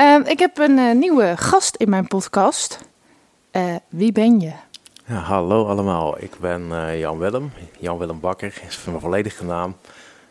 [0.00, 2.78] Ehm, ik heb een eh, nieuwe gast in mijn podcast.
[3.50, 4.52] Eh, wie ben je?
[5.06, 7.52] Ja, hallo allemaal, ik ben eh, Jan Willem.
[7.78, 9.76] Jan Willem Bakker is mijn volledige naam.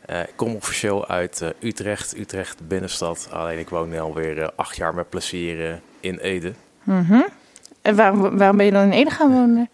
[0.05, 3.29] Ik kom officieel uit Utrecht, Utrecht binnenstad.
[3.31, 6.53] Alleen ik woon nu alweer acht jaar met plezier in Ede.
[6.83, 7.21] Mhm.
[7.81, 9.69] En waarom, waarom ben je dan in Ede gaan wonen?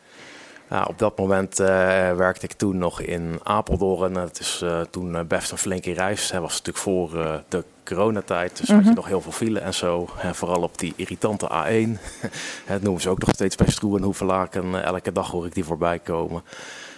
[0.70, 1.68] Nou, op dat moment eh,
[2.16, 4.16] werkte ik toen nog in Apeldoorn.
[4.16, 6.32] Het is eh, toen eh, best een flinke reis.
[6.32, 8.94] Het was natuurlijk voor eh, de coronatijd, dus had je Mhm.
[8.96, 10.10] nog heel veel file en zo.
[10.22, 12.00] En vooral op die irritante A1.
[12.74, 14.84] Het noemen ze ook nog steeds bij Stroe en Hoevelaken.
[14.84, 16.44] Elke dag hoor ik die voorbij komen.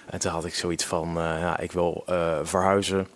[0.09, 2.03] En toen had ik zoiets van, ja, ik wil
[2.43, 3.07] verhuizen.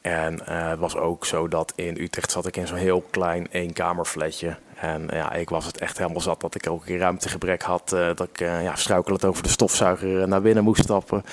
[0.00, 4.56] En het was ook zo dat in Utrecht zat ik in zo'n heel klein eenkamerflatje.
[4.80, 7.92] En ja, ik was het echt helemaal zat dat ik ook een ruimtegebrek had.
[7.92, 11.24] eh, dat ik eh, ja, over de stofzuiger eh, naar binnen moest stappen.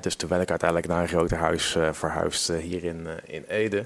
[0.00, 3.84] Dus toen ben ik uiteindelijk naar een groter huis verhuisd hier in, in Ede.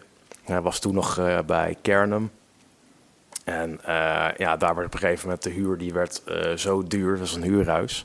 [0.62, 2.30] Was toen nog bij Kernum.
[3.44, 3.80] En
[4.36, 6.22] ja, daar werd op een gegeven moment de huur die werd
[6.56, 8.04] zo duur, dat was een huurhuis,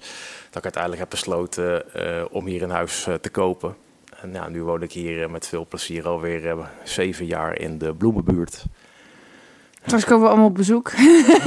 [0.49, 1.83] dat ik uiteindelijk heb besloten
[2.31, 3.75] om hier een huis te kopen.
[4.22, 8.66] En ja, nu woon ik hier met veel plezier alweer zeven jaar in de Bloemenbuurt.
[9.85, 10.91] Straks komen we allemaal op bezoek.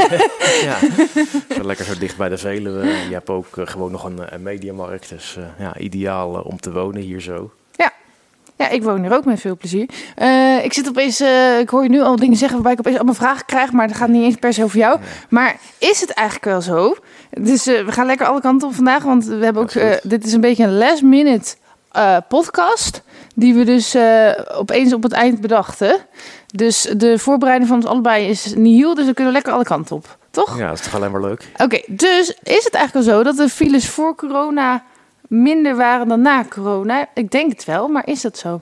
[0.68, 0.78] ja,
[1.62, 2.86] lekker zo dicht bij de Veluwe.
[2.86, 6.60] Je hebt ook eh, gewoon nog een, een mediamarkt, dus eh, ja, ideaal eh, om
[6.60, 7.50] te wonen hier zo.
[8.56, 9.88] Ja, ik woon hier ook met veel plezier.
[10.14, 12.96] Eh, ik zit opeens, eh, ik hoor je nu al dingen zeggen waarbij ik opeens
[12.96, 15.00] allemaal vragen krijg, maar dat gaat niet eens per se over jou.
[15.28, 16.96] Maar is het eigenlijk wel zo?
[17.30, 20.24] Dus eh, we gaan lekker alle kanten op vandaag, want we hebben ook, eh, dit
[20.24, 21.54] is een beetje een last minute
[21.94, 23.02] eh, podcast,
[23.34, 25.96] die we dus eh, opeens op het eind bedachten.
[26.46, 30.16] Dus de voorbereiding van ons allebei is nihil, dus we kunnen lekker alle kanten op.
[30.30, 30.58] Toch?
[30.58, 31.48] Ja, dat is toch alleen maar leuk.
[31.56, 34.84] Oké, dus is het eigenlijk wel zo dat de files voor corona
[35.28, 37.08] minder waren dan na corona?
[37.14, 38.60] Ik denk het wel, maar is dat zo?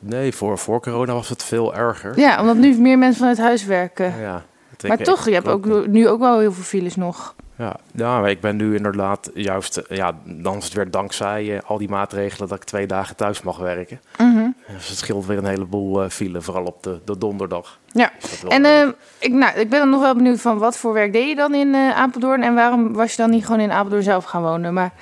[0.00, 2.18] Nee, voor, voor corona was het veel erger.
[2.18, 4.20] Ja, omdat nu meer mensen vanuit huis werken.
[4.20, 4.44] Ja,
[4.86, 7.34] maar toch, je hebt ook nu ook wel heel veel files nog.
[7.56, 11.56] Ja, ja, maar ik ben nu inderdaad juist, eh, ja, dan is het weer dankzij
[11.56, 14.00] eh, al die maatregelen dat ik twee dagen thuis mag werken.
[14.18, 14.48] Mhm.
[14.66, 17.78] Dus het scheelt weer een heleboel eh file, vooral op de, de donderdag.
[17.86, 18.10] Ja.
[18.42, 21.28] Wel En ik, nou, ik ben dan nog wel benieuwd van wat voor werk deed
[21.28, 22.42] je dan in Apeldoorn?
[22.42, 24.74] En waarom was je dan niet gewoon in Apeldoorn zelf gaan wonen?
[24.74, 24.92] Maar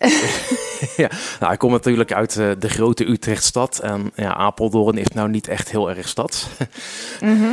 [1.40, 5.48] nou, ik kom natuurlijk uit eh, de grote Utrechtstad en ja, Apeldoorn is nou niet
[5.48, 6.48] echt heel erg stad.
[7.20, 7.52] mhm.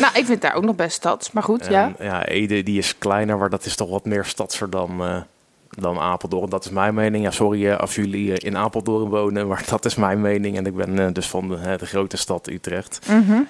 [0.00, 1.32] nou, ik vind daar ook nog best stads.
[1.32, 1.94] Maar goed, ja.
[1.98, 5.20] En, ja, Ede die is kleiner, maar dat is toch wat meer stadser dan, eh,
[5.68, 6.50] dan Apeldoorn.
[6.50, 7.24] Dat is mijn mening.
[7.24, 10.56] Ja, sorry eh, als jullie in Apeldoorn wonen, maar dat is mijn mening.
[10.56, 13.00] En ik ben dus van de, de grote stad Utrecht.
[13.08, 13.40] Mhm.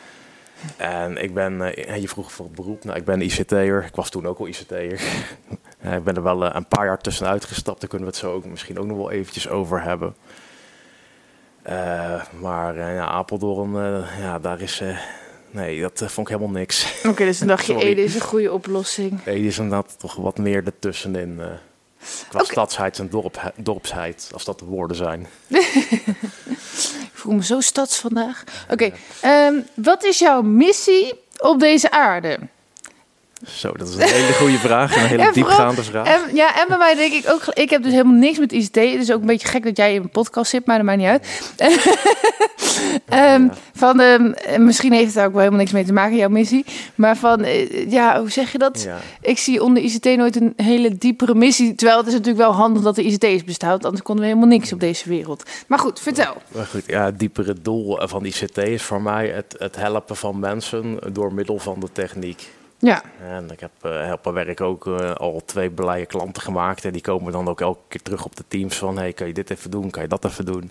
[0.77, 1.57] En ik ben,
[2.01, 3.85] je vroeg voor het beroep, nou, ik ben ICT'er.
[3.85, 5.01] Ik was toen ook al ICT'er.
[5.83, 7.81] Ik ben er wel eh, een paar jaar tussenuit gestapt.
[7.81, 10.15] Daar kunnen we het zo ook misschien ook nog wel eventjes over hebben.
[11.63, 14.83] Eh, maar eh, ja, Apeldoorn, ja, daar is...
[15.51, 16.95] nee, dat vond ik helemaal niks.
[17.09, 17.87] Oké, dus dan dacht je, Sorry.
[17.89, 19.25] Ede is een goede oplossing.
[19.25, 21.41] Nee, die is inderdaad toch wat meer ertussenin.
[22.29, 22.53] qua Oké.
[22.53, 25.27] stadsheid en dorp, dorpsheid, als dat de woorden zijn.
[27.13, 28.45] Ik voel me zo stads vandaag.
[28.71, 32.39] Oké, ehm, wat is jouw missie op deze aarde?
[33.47, 34.97] Zo, dat is een hele goede vraag.
[34.97, 36.07] Een hele diepgaande vraag.
[36.07, 38.75] En, ja, en bij mij denk ik ook, ik heb dus helemaal niks met ICT.
[38.75, 40.99] Het is ook een beetje gek dat jij in een podcast zit, maar dat maakt
[40.99, 41.27] niet uit.
[43.09, 43.53] Ehm, Ja.
[43.75, 46.29] Van, ehm, eh, misschien heeft het daar ook wel helemaal niks mee te maken, jouw
[46.29, 46.65] missie.
[46.95, 48.83] Maar van, eh, ja, hoe zeg je dat?
[48.83, 48.99] Ja.
[49.21, 51.75] Ik zie onder ICT nooit een hele diepere missie.
[51.75, 53.71] Terwijl het is natuurlijk wel handig dat de bestaat.
[53.71, 55.43] want Anders konden we helemaal niks op deze wereld.
[55.67, 56.37] Maar goed, vertel.
[56.49, 60.39] Maar goed, ja, het diepere doel van ICT is voor mij het, het helpen van
[60.39, 62.49] mensen door middel van de techniek.
[62.83, 63.71] Ja, En ik heb
[64.13, 66.85] op mijn werk ook eh, al twee blije klanten gemaakt.
[66.85, 68.99] En die komen dan ook elke keer terug op de teams van...
[68.99, 70.71] hey, kan je dit even doen, kan je dat even doen?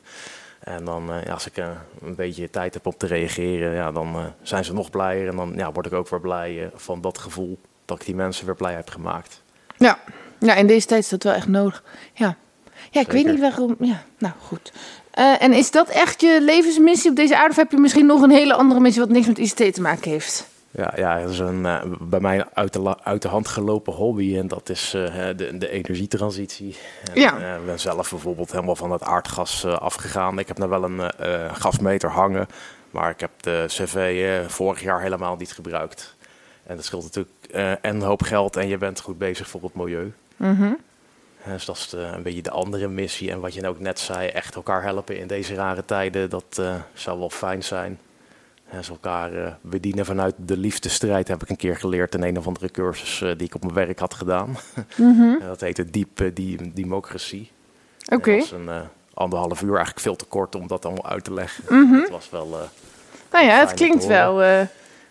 [0.59, 1.57] En dan, eh, ja, als ik
[2.01, 3.73] een beetje tijd heb om te reageren...
[3.73, 5.27] Ja, dan zijn ze nog blijer.
[5.27, 7.59] En dan ja, word ik ook weer blij van dat gevoel...
[7.85, 9.41] dat ik die mensen weer blij heb gemaakt.
[9.77, 9.99] ja.
[10.39, 11.83] ja, in deze tijd is dat wel echt nodig.
[12.13, 12.35] Ja,
[12.89, 13.75] ja ik weet niet waarom.
[13.79, 14.73] Ja, nou goed.
[15.39, 17.49] En is dat echt je levensmissie op deze aarde?
[17.49, 20.11] Of heb je misschien nog een hele andere missie wat niks met ICT te maken
[20.11, 20.49] heeft?
[20.71, 24.38] Ja, ja dat is een, eh, bij mij uit de, uit de hand gelopen hobby.
[24.38, 26.75] En dat is eh, de, de energietransitie.
[27.13, 27.39] En, Ja.
[27.39, 30.39] eh, ik ben zelf bijvoorbeeld helemaal van het aardgas afgegaan.
[30.39, 31.12] Ik heb nou wel een
[31.56, 32.47] gasmeter hangen.
[32.91, 36.15] Maar ik heb de cv vorig jaar helemaal niet gebruikt.
[36.63, 37.33] En dat scheelt natuurlijk
[37.81, 40.13] en een hoop geld en je bent goed bezig voor het milieu.
[40.38, 40.63] Mhm.
[41.44, 43.31] Eh, Dus dat is de- een beetje de andere missie.
[43.31, 46.62] En wat je nou ook net zei, echt elkaar helpen in deze rare tijden, dat
[46.94, 48.00] zou wel fijn zijn.
[48.71, 52.38] En ze elkaar eh, bedienen vanuit de liefdestrijd heb ik een keer geleerd in een
[52.38, 54.57] of andere cursus eh, die ik op mijn werk had gedaan.
[54.95, 55.39] Mhm.
[55.39, 57.51] Dat heette Diep eh, die, Democratie.
[58.13, 58.31] Oké.
[58.31, 58.69] Dat was een
[59.13, 61.63] anderhalf uur eigenlijk veel te kort om dat allemaal uit te leggen.
[61.68, 61.94] Mhm.
[61.94, 62.47] Het was wel...
[63.31, 64.33] Nou ja, het klinkt wel.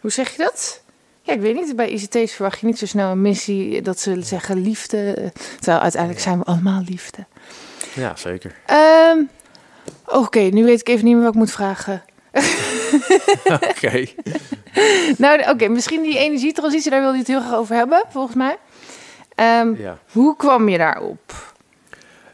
[0.01, 0.83] hoe zeg je dat?
[1.23, 1.77] Ja, ik weet niet.
[1.77, 5.33] Bij ICT's verwacht je niet zo snel een missie dat ze zeggen liefde.
[5.57, 7.27] Terwijl uiteindelijk zijn we allemaal liefde.
[7.95, 8.55] ja, zeker.
[8.67, 9.19] Ehm,
[10.11, 12.03] Oké, nu weet ik even niet meer wat ik moet vragen.
[13.71, 14.07] Oké.
[15.17, 18.57] Nou, oké, misschien die energietransitie, daar wilde je het heel graag over hebben, volgens mij.
[19.35, 19.99] Ehm, Ja.
[20.13, 21.49] Hoe kwam je daarop?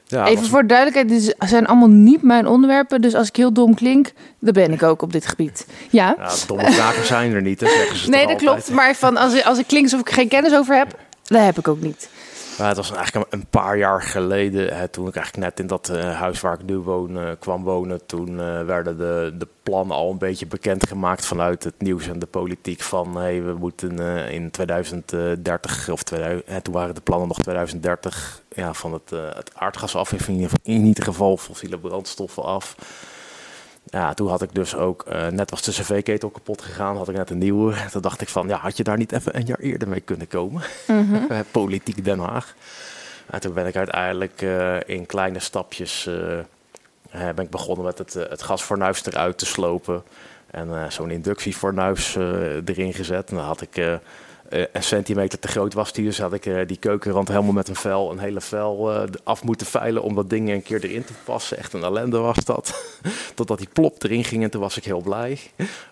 [0.08, 3.00] Ja, Even was- voor de duidelijkheid, dit zijn allemaal niet mijn onderwerpen.
[3.00, 5.67] Dus als ik heel dom klink, dan ben ik ook op dit gebied.
[5.91, 6.14] Ja?
[6.19, 8.50] Ja, domme vragen zijn er niet, hè, zeggen ze nee, dat altijd.
[8.50, 8.70] klopt.
[8.70, 11.69] Maar van als, als ik klink alsof ik geen kennis over heb, dat heb ik
[11.69, 12.09] ook niet.
[12.58, 15.88] Maar het was eigenlijk een paar jaar geleden, hè, toen ik eigenlijk net in dat
[15.88, 18.06] eh, huis waar ik nu woon eh, kwam wonen.
[18.06, 22.26] Toen eh, werden de, de plannen al een beetje bekendgemaakt vanuit het nieuws en de
[22.26, 22.82] politiek.
[22.82, 23.99] Van hey, we moeten
[24.31, 29.50] in 2030, of 2000, hè, toen waren de plannen nog 2030, ja, van het, het
[29.55, 30.12] aardgas af.
[30.12, 32.76] In ieder geval fossiele brandstoffen af.
[33.91, 37.17] Ja, toen had ik dus ook, eh, net was de cv-ketel kapot gegaan, had ik
[37.17, 37.75] net een nieuwe.
[37.93, 40.29] Toen dacht ik van, ja, had je daar niet even een jaar eerder mee kunnen
[40.29, 40.62] komen?
[40.87, 41.43] Mhm.
[41.50, 42.55] Politiek Den Haag.
[43.27, 48.15] En toen ben ik uiteindelijk eh, in kleine stapjes eh, ben ik begonnen met het,
[48.15, 50.03] het gasfornuis eruit te slopen.
[50.50, 52.17] En zo'n inductiefornuis
[52.65, 53.31] erin gezet.
[53.31, 53.99] En dan had ik
[54.48, 57.69] eh, een centimeter te groot was die, dus had ik eh, die keukenrand helemaal met
[57.69, 61.04] een vel, een hele vel eh, af moeten veilen om dat ding een keer erin
[61.04, 61.58] te passen.
[61.58, 62.96] Echt een ellende was dat.
[63.34, 65.38] Totdat die plop erin ging en toen was ik heel blij.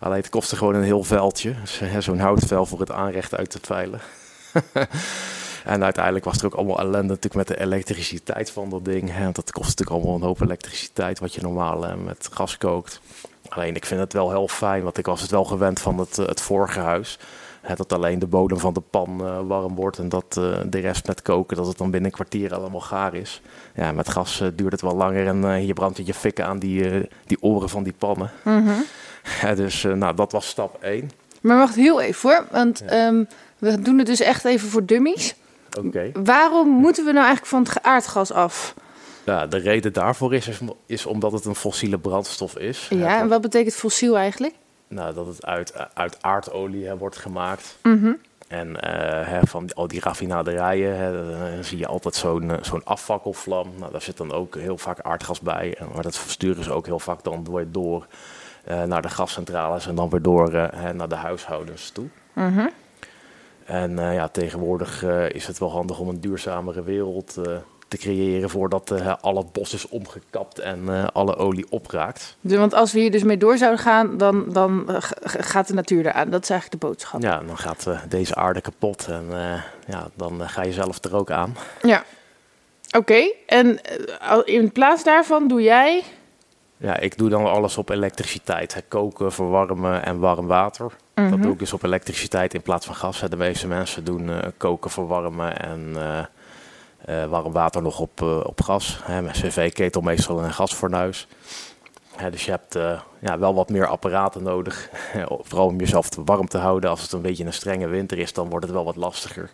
[0.01, 1.55] Alleen het kostte gewoon een heel veldje.
[1.61, 4.01] Dus, Zo'n houtvel voor het aanrecht uit te veilen.
[5.65, 9.11] En uiteindelijk was er ook allemaal ellende natuurlijk met de elektriciteit van dat ding.
[9.13, 9.33] Hè.
[9.33, 13.01] Dat kost natuurlijk allemaal een hoop elektriciteit wat je normaal met gas kookt.
[13.49, 16.17] Alleen ik vind het wel heel fijn, want ik was het wel gewend van het,
[16.17, 17.19] het vorige huis.
[17.77, 21.07] Dat alleen de bodem van de pan eh, warm wordt en dat eh, de rest
[21.07, 23.43] met koken, dat het dan binnen een kwartier allemaal gaar is.
[23.75, 27.09] Ja, met gas eh, duurt het wel langer en je brandt je fikken aan die,
[27.27, 28.31] die oren van die pannen.
[28.43, 28.71] Mhm.
[29.41, 31.11] Ja, dus nou, dat was stap 1.
[31.41, 33.25] Maar wacht heel even hoor, want ehm,
[33.59, 35.35] we doen het dus echt even voor dummies.
[35.79, 36.11] Oké.
[36.25, 38.75] Waarom moeten we nou eigenlijk van het aardgas af?
[39.25, 42.87] Ja, de reden daarvoor is, is, is omdat het een fossiele brandstof is.
[42.91, 44.55] Ja, en wat betekent fossiel eigenlijk?
[44.89, 47.79] Nou, dat het uit, uit aardolie hè, wordt gemaakt.
[47.83, 48.13] Mhm.
[48.49, 52.85] En eh, hè, van al die raffinaderijen hè, dan zie je altijd zo'n eh, zo'n
[52.85, 53.73] afvakkelvlam.
[53.79, 55.75] Nou, daar zit dan ook heel vaak aardgas bij.
[55.79, 58.07] En, maar dat sturen ze ook heel vaak dan door
[58.65, 62.09] eh, naar de gascentrales en dan weer door eh, hè, naar de huishoudens toe.
[62.33, 62.67] Mhm.
[63.65, 67.57] En eh, ja, tegenwoordig eh, is het wel handig om een duurzamere wereld eh,
[67.95, 72.37] te creëren voordat eh, al het bos is omgekapt en eh, alle olie opraakt.
[72.41, 75.75] Dus, want als we hier dus mee door zouden gaan, dan, dan eh, gaat de
[75.75, 76.31] natuur eraan.
[76.31, 77.23] Dat is eigenlijk de boodschap.
[77.23, 79.25] Ja, dan gaat deze aarde kapot en
[79.87, 81.57] ja, dan ga je zelf er ook aan.
[81.83, 82.05] Ja.
[82.97, 83.81] Oké, en
[84.45, 86.03] in plaats daarvan doe jij...
[86.77, 88.75] Ja, ik doe dan alles op elektriciteit.
[88.75, 88.81] Hè.
[88.89, 90.93] Koken, verwarmen en warm water.
[91.15, 91.31] Mhm.
[91.31, 93.21] Dat doe ik dus op elektriciteit in plaats van gas.
[93.21, 93.29] Hè.
[93.29, 95.97] De meeste mensen doen koken, verwarmen en
[97.05, 99.01] warm water nog op, eh, op gas.
[99.03, 99.23] Hè.
[99.23, 101.27] Met cv-ketel meestal een gasfornuis.
[102.17, 104.91] Hè, dus je hebt eh, ja, wel wat meer apparaten nodig.
[105.49, 106.91] Vooral om jezelf te warm te houden.
[106.91, 109.51] Als het een beetje een strenge winter is, dan wordt het wel wat lastiger.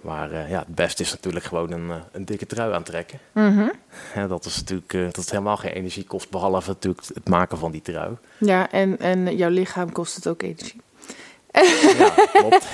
[0.00, 3.18] Maar eh, ja, het beste is natuurlijk gewoon een, eh, een dikke trui aantrekken.
[4.14, 7.58] Ja, dat is natuurlijk eh, dat het helemaal geen energie kost, behalve natuurlijk het maken
[7.58, 8.16] van die trui.
[8.38, 10.80] Ja, en, en jouw lichaam kost het ook energie.
[11.52, 12.66] Ja, klopt.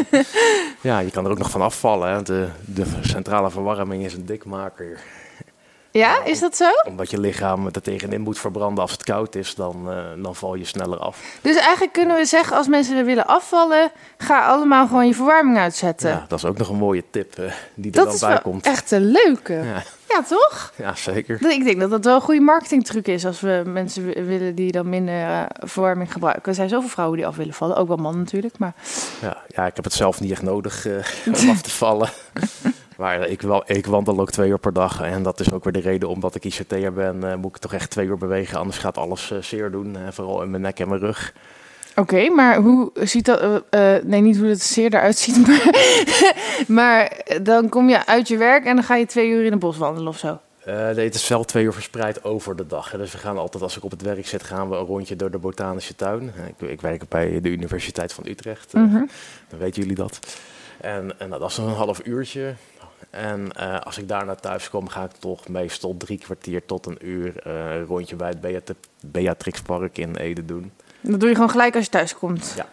[0.80, 2.08] ja, je kan er ook nog van afvallen.
[2.12, 2.22] Hè.
[2.22, 5.00] De, de centrale verwarming is een dikmaker.
[5.98, 6.68] Ja, is dat zo?
[6.86, 10.54] Omdat je lichaam er tegenin moet verbranden als het koud is, dan, eh, dan val
[10.54, 11.38] je sneller af.
[11.40, 15.58] Dus eigenlijk kunnen we zeggen, als mensen er willen afvallen, ga allemaal gewoon je verwarming
[15.58, 16.10] uitzetten.
[16.10, 18.40] Ja, dat is ook nog een mooie tip eh, die er dat dan is bij
[18.42, 18.66] komt.
[18.66, 19.52] echt een leuke.
[19.52, 19.82] Ja.
[20.14, 20.72] Ja, toch?
[20.76, 21.50] ja, zeker.
[21.50, 24.72] Ik denk dat dat wel een goede marketingtruc is als we mensen wi- willen die
[24.72, 26.44] dan minder eh, verwarming gebruiken.
[26.44, 28.58] Er zijn zoveel vrouwen die af willen vallen, ook wel mannen natuurlijk.
[28.58, 28.74] Maar
[29.20, 30.94] Ja, ja, ik heb het zelf niet echt nodig eh,
[31.42, 32.08] om af te vallen.
[32.96, 35.00] Maar ik, wel, ik wandel ook twee uur per dag.
[35.02, 37.24] En dat is ook weer de reden omdat ik ICT'er ben.
[37.30, 38.58] eh, moet ik toch echt twee uur bewegen.
[38.58, 39.96] Anders gaat alles zeer doen.
[40.10, 41.32] vooral in mijn nek en mijn rug.
[41.96, 43.40] Oké, maar hoe ziet dat...
[43.70, 45.74] eh, eh, nee, niet hoe het zeer eruit ziet, maar,
[46.68, 49.60] maar dan kom je uit je werk en dan ga je twee uur in het
[49.60, 50.38] bos wandelen of zo.
[50.68, 52.90] Uh, nee, het is wel twee uur verspreid over de dag.
[52.90, 52.98] Hè.
[52.98, 55.30] Dus we gaan altijd, als ik op het werk zit, gaan we een rondje door
[55.30, 56.32] de botanische tuin.
[56.58, 58.72] Ik, ik werk bij de Universiteit van Utrecht.
[58.72, 59.08] Mm
[59.48, 60.18] Dan weten jullie dat.
[60.80, 62.54] En, en dat is een half uurtje.
[63.10, 66.86] En uh, als ik daar naar thuis kom, ga ik toch meestal drie kwartier tot
[66.86, 68.74] een uur uh, een rondje bij het
[69.06, 70.72] Beat Park in Ede doen.
[71.06, 72.52] Dat doe je gewoon gelijk als je thuis komt?
[72.56, 72.66] Ja.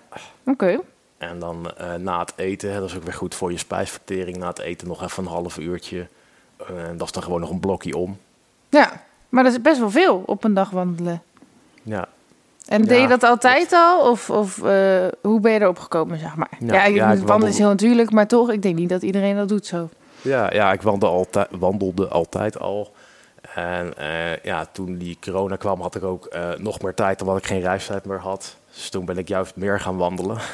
[0.43, 0.79] Oké.
[1.17, 4.47] En dan uh, na het eten, dat is ook weer goed voor je spijsvertering, na
[4.47, 6.07] het eten nog even een half uurtje.
[6.67, 8.17] En dat is dan gewoon nog een blokje om.
[8.69, 11.21] Ja, maar dat is best wel veel op een dag wandelen.
[11.83, 12.07] Ja.
[12.67, 14.09] En deed je dat altijd al?
[14.09, 14.55] Of, of
[15.21, 16.49] hoe ben je erop gekomen, zeg maar?
[16.59, 19.49] Ja, ja, ja wandelen is heel natuurlijk, maar toch, ik denk niet dat iedereen dat
[19.49, 19.89] doet zo.
[20.21, 22.93] Ja, ja ik wandelde altijd, wandelde altijd al.
[23.55, 27.37] En uh, ja, toen die corona kwam, had ik ook uh, nog meer tijd, omdat
[27.37, 28.55] ik geen reistijd meer had.
[28.73, 30.37] Dus toen ben ik juist meer gaan wandelen.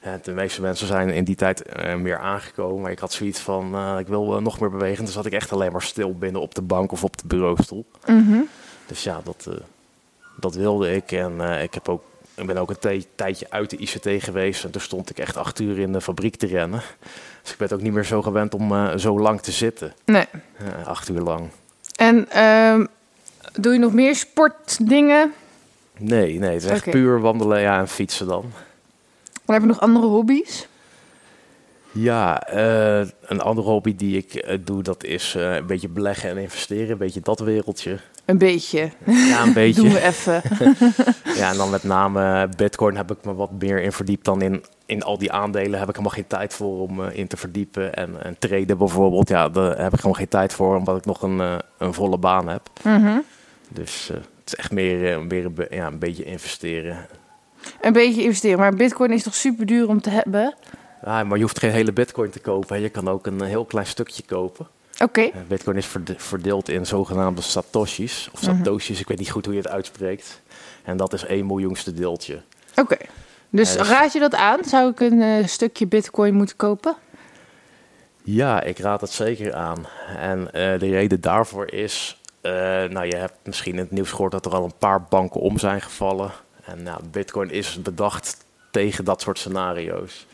[0.00, 2.82] En de meeste mensen zijn in die tijd uh, meer aangekomen.
[2.82, 5.04] Maar ik had zoiets van, ik wil nog meer bewegen.
[5.04, 7.84] Dus zat ik echt alleen maar stil binnen op de bank of op de bureaustoel.
[8.06, 8.48] Mm -hmm.
[8.86, 9.48] Dus ja, dat,
[10.36, 11.12] dat wilde ik.
[11.12, 12.02] En ik heb ook
[12.34, 15.60] ik ben ook een tijdje uit de ICT geweest en toen stond ik echt acht
[15.60, 16.82] uur in de fabriek te rennen.
[17.42, 19.92] Dus ik ben ook niet meer zo gewend om zo lang te zitten.
[20.04, 20.26] Nee.
[20.84, 21.50] Acht uur lang.
[22.02, 22.86] En uh,
[23.52, 25.32] doe je nog meer sportdingen?
[25.98, 28.44] Nee, nee, het is echt puur wandelen ja, en fietsen dan.
[29.46, 30.68] En heb je nog andere hobby's?
[31.92, 36.90] Ja, uh, een andere hobby die ik doe, dat is een beetje beleggen en investeren.
[36.90, 37.98] Een beetje dat wereldje.
[38.24, 38.90] Een beetje.
[39.06, 39.82] Ja, een beetje.
[39.82, 40.42] Doen we even.
[41.40, 44.64] ja, en dan met name Bitcoin heb ik me wat meer in verdiept dan in,
[44.86, 45.78] in al die aandelen.
[45.78, 47.94] Heb ik helemaal geen tijd voor om in te verdiepen.
[47.94, 51.22] En, en traden bijvoorbeeld, ja, daar heb ik gewoon geen tijd voor, omdat ik nog
[51.22, 52.70] een, een volle baan heb.
[52.82, 53.24] Mm -hmm.
[53.68, 57.06] Dus het is echt meer, meer ja, een beetje investeren.
[57.80, 60.54] Een beetje investeren, maar Bitcoin is toch super duur om te hebben?
[61.04, 62.80] Ja, maar je hoeft geen hele Bitcoin te kopen.
[62.80, 64.66] Je kan ook een heel klein stukje kopen.
[65.00, 65.02] Oké.
[65.02, 65.44] Okay.
[65.48, 69.02] Bitcoin is verdeeld in zogenaamde satoshis, of satoshis, mm -hmm.
[69.02, 70.40] ik weet niet goed hoe je het uitspreekt.
[70.82, 72.42] En dat is één miljoenste deeltje.
[72.70, 72.80] Oké.
[72.80, 73.08] Okay.
[73.48, 74.64] Dus, dus, raad je dat aan?
[74.64, 76.96] Zou ik een uh, stukje bitcoin moeten kopen?
[78.22, 79.86] Ja, ik raad het zeker aan.
[80.16, 82.52] En uh, de reden daarvoor is, uh,
[82.84, 85.58] nou je hebt misschien in het nieuws gehoord dat er al een paar banken om
[85.58, 86.30] zijn gevallen.
[86.64, 90.26] En nou, bitcoin is bedacht tegen dat soort scenario's.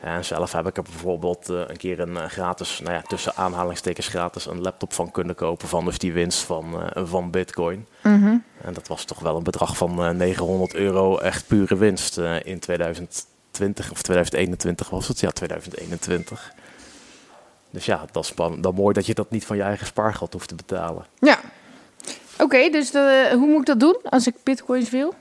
[0.00, 3.34] En zelf heb ik er bijvoorbeeld uh, een keer een uh, gratis, nou ja, tussen
[3.36, 7.86] aanhalingstekens gratis, een laptop van kunnen kopen van dus die winst van, uh, van Bitcoin.
[8.02, 8.44] Mm -hmm.
[8.64, 13.90] En dat was toch wel een bedrag van 900 euro, echt pure winst in 2020
[13.90, 16.52] of 2021 was het, ja 2021.
[17.70, 20.48] Dus ja, dat is dan mooi dat je dat niet van je eigen spaargeld hoeft
[20.48, 21.06] te betalen.
[21.18, 21.40] Ja,
[22.32, 25.14] oké, okay, dus de, hoe moet ik dat doen als ik bitcoins wil?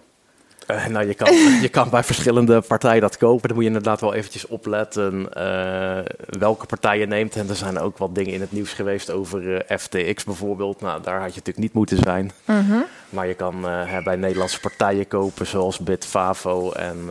[0.68, 3.48] Uh, nou, je kan, je kan bij verschillende partijen dat kopen.
[3.48, 6.00] Dan moet je inderdaad wel eventjes opletten uh,
[6.40, 7.36] welke partij je neemt.
[7.36, 10.82] En er zijn ook wat dingen in het nieuws geweest over uh, FTX bijvoorbeeld.
[10.82, 12.32] Nou, daar had je natuurlijk niet moeten zijn.
[12.46, 12.86] -hmm.
[13.10, 13.62] Maar je kan
[14.04, 17.10] bij Nederlandse partijen kopen zoals Bitfavo en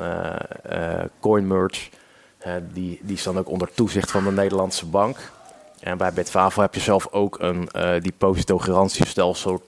[1.20, 1.88] CoinMerge.
[2.72, 5.16] die, die staan ook onder toezicht van de Nederlandse bank.
[5.80, 7.68] En bij Bitfavo heb je zelf ook een
[8.02, 9.62] depositogarantiestelsel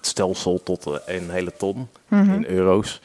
[0.00, 2.34] stelsel tot uh, een hele ton mm -hmm.
[2.34, 3.00] in euro's.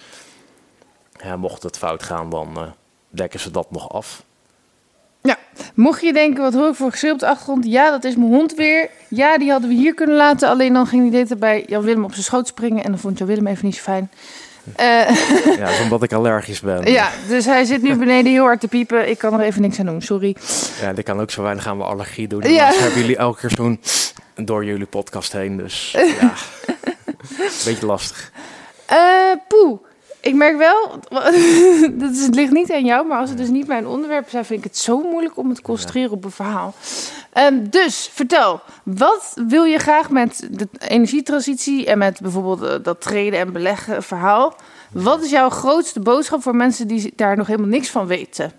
[1.24, 2.64] Ja, mocht het fout gaan, dan uh,
[3.10, 4.24] dekken ze dat nog af.
[5.22, 5.38] Ja,
[5.74, 7.66] mocht je denken, wat hoor ik voor geschil op de achtergrond?
[7.66, 8.90] Ja, dat is mijn hond weer.
[9.08, 10.50] Ja, die hadden we hier kunnen laten.
[10.50, 12.84] Alleen dan ging die dit bij Jan Willem op zijn schoot springen.
[12.84, 14.10] En dan vond Jan Willem even niet zo fijn.
[14.80, 16.92] Uh, ja, omdat ik allergisch ben.
[16.92, 19.10] Ja, dus hij zit nu beneden heel hard te piepen.
[19.10, 20.36] Ik kan er even niks aan doen, sorry.
[20.82, 22.42] Ja, dit kan ook zo weinig aan mijn allergie doen.
[22.42, 22.72] Ja.
[22.74, 23.80] hebben jullie elke keer zo'n
[24.36, 25.58] door jullie podcast heen.
[25.58, 26.34] Dus ja,
[27.66, 28.32] beetje lastig.
[28.92, 29.80] Uh, poeh.
[30.22, 31.00] Ik merk wel,
[32.02, 34.46] dat is, het ligt niet aan jou, maar als het dus niet mijn onderwerp zijn,
[34.46, 36.74] vind ik het zo moeilijk om me te concentreren op een verhaal.
[37.38, 43.40] Um, dus vertel, wat wil je graag met de energietransitie en met bijvoorbeeld dat treden
[43.40, 44.56] en beleggen verhaal?
[44.92, 48.52] Wat is jouw grootste boodschap voor mensen die daar nog helemaal niks van weten?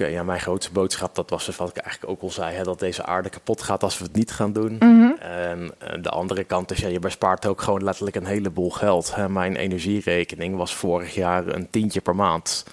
[0.00, 2.62] Okay, ja, mijn grootste boodschap, dat was dus wat ik eigenlijk ook al zei, hè,
[2.62, 4.76] dat deze aarde kapot gaat als we het niet gaan doen.
[4.80, 5.16] Mm -hmm.
[5.18, 9.14] En de andere kant is, ja, je bespaart ook gewoon letterlijk een heleboel geld.
[9.14, 9.28] Hè.
[9.28, 12.66] Mijn energierekening was vorig jaar een tientje per maand.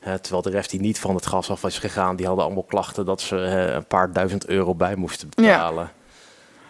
[0.00, 2.62] Hè, terwijl de rest die niet van het gas af was gegaan, die hadden allemaal
[2.62, 5.84] klachten dat ze hè, een paar duizend euro bij moesten betalen.
[5.84, 5.92] Ja.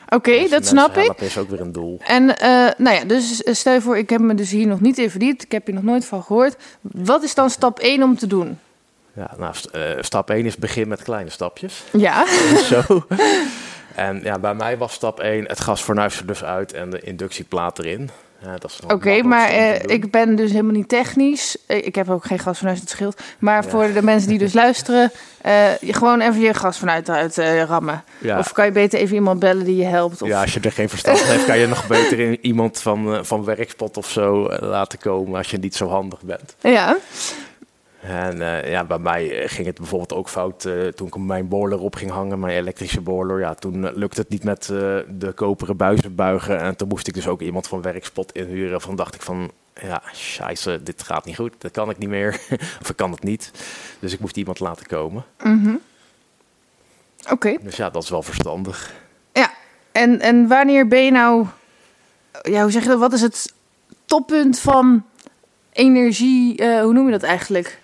[0.04, 1.06] Oké, okay, dus dat snap ik.
[1.06, 2.00] Dat is ook weer een doel.
[2.06, 4.99] En uh, nou ja, dus stel je voor, ik heb me dus hier nog niet
[4.99, 5.42] in verdiept.
[5.42, 6.56] Ik heb hier nog nooit van gehoord.
[6.80, 8.58] Wat is dan stap 1 om te doen?
[9.16, 11.83] Ja, nou, uh, stap 1 is begin met kleine stapjes.
[11.92, 12.26] Ja.
[12.71, 12.83] Zo.
[13.94, 17.78] En ja, bij mij was stap 1 het gasfornuis er dus uit en de inductieplaat
[17.78, 18.11] erin.
[18.44, 21.56] Ja, dat is nog Oké, maar eh, ik ben dus helemaal niet technisch.
[21.66, 23.23] Eh, Ik heb ook geen gas vanuit het schild.
[23.38, 23.68] Maar Ja.
[23.68, 27.62] voor de mensen die dus luisteren, eh, je gewoon even je gas vanuit uit eh,
[27.62, 28.04] rammen.
[28.18, 28.38] Ja.
[28.38, 30.23] Of kan je beter even iemand bellen die je helpt?
[30.23, 30.28] Of...
[30.28, 33.14] Ja, als je er geen verstand van hebt, kan je nog beter in iemand van,
[33.14, 36.54] eh, van Werkspot of zo eh, laten komen als je niet zo handig bent.
[36.61, 36.97] ja.
[38.04, 41.49] En eh, ja, bij mij eh, ging het bijvoorbeeld ook fout eh, toen ik mijn
[41.49, 43.38] boiler op ging hangen, mijn elektrische boiler.
[43.40, 44.66] Ja, toen lukte het niet met
[45.08, 46.61] de koperen buizen buigen.
[46.61, 48.80] En toen moest ik dus ook iemand van Werkspot inhuren.
[48.80, 51.54] Van dacht ik van, ja, scheisse, dit gaat niet goed.
[51.58, 52.40] Dat kan ik niet meer.
[52.82, 53.50] of ik kan het niet.
[53.99, 55.25] Dus ik moest iemand laten komen.
[55.42, 55.75] Mhm.
[57.30, 57.56] Oké.
[57.62, 58.94] Dus ja, dat is wel verstandig.
[59.32, 59.52] Ja.
[59.92, 61.46] En, en wanneer ben je nou...
[62.42, 62.99] Ja, hoe zeg je dat?
[62.99, 63.52] Wat is het
[64.04, 65.04] toppunt van
[65.73, 66.64] energie?
[66.80, 67.82] hoe noem je dat eigenlijk?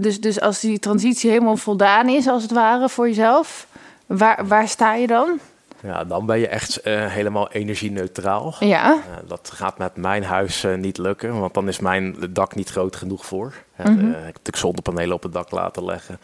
[0.00, 3.66] Dus, dus als die transitie helemaal voldaan is, als het ware, voor jezelf...
[4.06, 5.40] Waar, waar sta je dan?
[5.82, 8.54] Ja, dan ben je echt eh, helemaal energie-neutraal.
[8.60, 8.92] Ja.
[8.92, 12.70] Eh, dat gaat met mijn huis eh, niet lukken, want dan is mijn dak niet
[12.70, 13.54] groot genoeg voor.
[13.76, 13.88] Mhm.
[13.88, 16.18] eh, ik heb natuurlijk zonnepanelen op het dak laten leggen.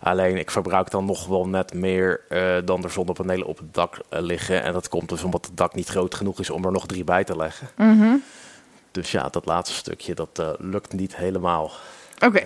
[0.00, 2.20] Alleen ik verbruik dan nog wel net meer
[2.64, 4.62] dan er zonnepanelen op het dak liggen.
[4.62, 7.04] En dat komt dus omdat het dak niet groot genoeg is om er nog drie
[7.04, 7.68] bij te leggen.
[7.76, 8.14] Mhm.
[8.90, 11.70] Dus ja, dat laatste stukje, dat lukt niet helemaal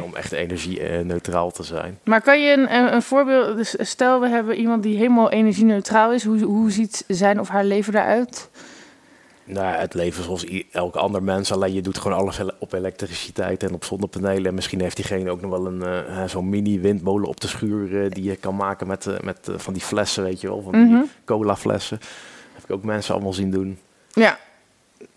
[0.02, 1.98] Om echt energie-neutraal te zijn.
[2.04, 3.56] Maar kan je een, een, een voorbeeld...
[3.56, 6.24] Dus stel, we hebben iemand die helemaal energie-neutraal is.
[6.24, 8.48] Hoe, hoe ziet zijn of haar leven eruit?
[9.44, 13.62] Nou, het leven zoals i- elk ander mens, alleen je doet gewoon alles op elektriciteit
[13.62, 14.46] en op zonnepanelen.
[14.46, 18.04] En misschien heeft diegene ook nog wel een eh, eh, zo'n mini-windmolen op de schuur
[18.04, 20.62] eh, die je kan maken met, eh, met eh, van die flessen, weet je wel,
[20.62, 20.98] van Mhm.
[21.00, 21.98] die cola-flessen.
[22.54, 23.78] heb ik ook mensen allemaal zien doen.
[24.12, 24.38] Ja.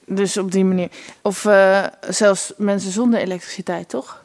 [0.05, 0.89] Dus op die manier.
[1.21, 4.20] Of eh, zelfs mensen zonder elektriciteit, toch?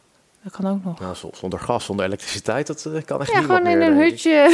[0.47, 1.00] Dat kan ook nog.
[1.00, 4.50] Nou, zonder gas, zonder elektriciteit, dat eh, kan echt Ja, niemand gewoon in een hutje.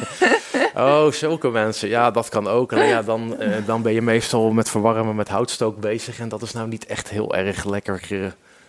[0.78, 1.88] Oh, zulke mensen.
[1.88, 2.72] Ja, dat kan ook.
[2.72, 6.20] Alleen ja, dan, eh, dan ben je meestal met verwarmen met houtstook bezig.
[6.20, 8.18] En dat is nou niet echt heel erg lekker eh,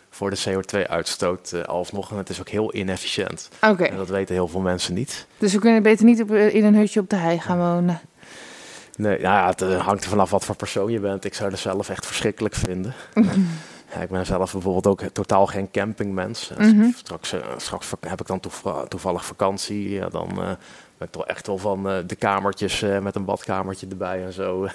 [0.09, 2.11] voor de CO2-uitstoot eh, alsnog.
[2.11, 3.49] En het is ook heel inefficiënt.
[3.61, 3.83] Oké.
[3.83, 5.25] En dat weten heel veel mensen niet.
[5.37, 7.99] Dus we kunnen beter niet op, in een hutje op de hei gaan wonen.
[8.95, 11.25] Nee, nou ja, het hangt er vanaf wat voor persoon je bent.
[11.25, 12.93] Ik zou het zelf echt verschrikkelijk vinden.
[13.93, 16.51] ja, ik ben zelf bijvoorbeeld ook totaal geen campingmens.
[16.57, 16.89] En Mhm.
[16.95, 19.89] Straks, eh, straks heb ik dan toeva- toevallig vakantie.
[19.89, 20.35] Ja, dan eh,
[20.97, 24.33] ben ik toch echt wel van eh, de kamertjes eh, met een badkamertje erbij en
[24.33, 24.63] zo.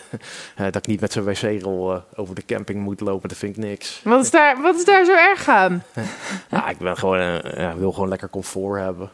[0.56, 3.56] Eh, dat ik niet met zo'n wc-rol eh, over de camping moet lopen, dat vind
[3.56, 4.00] ik niks.
[4.04, 5.82] Wat is daar, wat is daar zo erg aan?
[6.50, 9.10] Ja, ik ben gewoon, eh, wil gewoon lekker comfort hebben.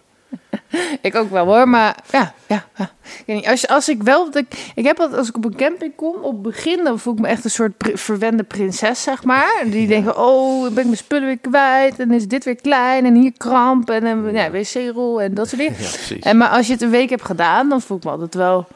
[1.00, 2.64] Ik ook wel hoor, maar ja, ja.
[2.76, 2.90] ja.
[3.02, 5.56] Ik weet niet, Als, als ik wel, ik, ik heb dat als ik op een
[5.56, 9.02] camping kom, op het begin dan voel ik me echt een soort pri- verwende prinses,
[9.02, 9.62] zeg maar.
[9.64, 13.14] Die denken, oh, ben ik mijn spullen weer kwijt en is dit weer klein en
[13.14, 15.76] hier kramp en een ja, wc-rol en dat soort dingen.
[16.09, 16.16] Ja.
[16.20, 18.66] En maar als je het een week hebt gedaan, dan voel ik me altijd wel,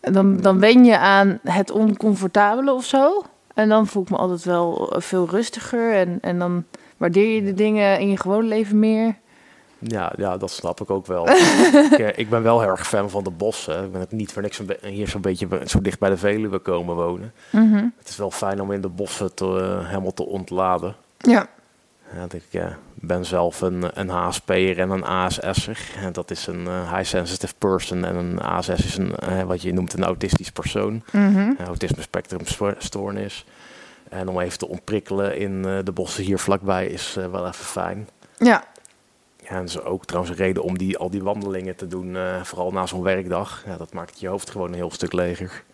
[0.00, 3.24] dan, dan wen je aan het oncomfortabele of zo.
[3.54, 6.64] En dan voel ik me altijd wel veel rustiger en, en dan
[6.96, 9.14] waardeer je de dingen in je gewone leven meer.
[9.78, 11.28] Ja, ja, dat snap ik ook wel.
[11.92, 13.84] ik, eh, ik ben wel heel erg fan van de bossen.
[13.84, 16.58] Ik ben ook niet voor niks hier zo'n beetje be- zo dicht bij de Veluwe
[16.58, 17.32] komen wonen.
[17.50, 17.84] Mhm.
[17.98, 19.44] Het is wel fijn om in de bossen te,
[19.80, 20.94] eh, helemaal te ontladen.
[21.18, 21.46] Ja.
[22.14, 25.78] Ja, ik eh, ben zelf een, een HSP'er en een ASS'er.
[26.00, 28.04] En dat is een high sensitive person.
[28.04, 29.14] En een ASS is een,
[29.46, 31.02] wat je noemt een autistisch persoon.
[31.58, 33.44] Een autisme spectrum sto- stoornis.
[34.08, 38.08] En om even te ontprikkelen in de bossen hier vlakbij is wel even fijn.
[38.38, 38.64] Ja.
[39.48, 42.16] Ja, en dat is ook trouwens een reden om die, al die wandelingen te doen,
[42.16, 43.62] eh, vooral na zo'n werkdag.
[43.66, 45.64] Ja, dat maakt je hoofd gewoon een heel stuk leger.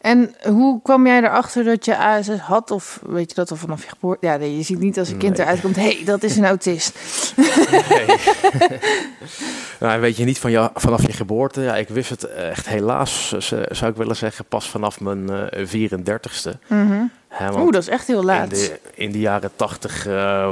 [0.00, 2.70] En hoe kwam jij erachter dat je ASS had?
[2.70, 4.26] Of weet je dat al vanaf je geboorte?
[4.26, 5.46] Ja, nee, je ziet niet als een kind Nee.
[5.46, 5.76] eruit komt.
[5.76, 6.96] Hé, hey, dat is een autist.
[7.36, 8.16] Nee.
[9.80, 11.60] nou, weet je niet van vanaf je geboorte.
[11.60, 15.66] Ja, ik wist het echt helaas, z- zou ik willen zeggen, pas vanaf mijn eh
[15.66, 16.50] 34ste.
[16.66, 17.02] Mhm.
[17.28, 18.50] Hè, want Oeh, dat is echt heel in, laat.
[18.50, 20.04] de, in de jaren tachtig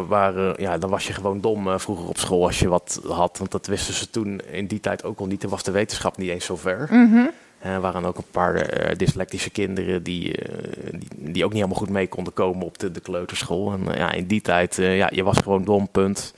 [0.09, 3.38] waren, ja, dan was je gewoon dom eh, vroeger op school als je wat had.
[3.38, 5.40] Want dat wisten ze toen in die tijd ook al niet.
[5.40, 6.87] Toen was de wetenschap niet eens zo ver.
[6.90, 6.96] Mhm.
[7.16, 7.32] En
[7.72, 11.83] er waren ook een paar eh, dyslectische kinderen die, eh, die, die ook niet helemaal
[11.83, 13.72] goed mee konden komen op de, de kleuterschool.
[13.72, 16.35] En eh, ja, in die tijd, ja, je was gewoon dom, punt.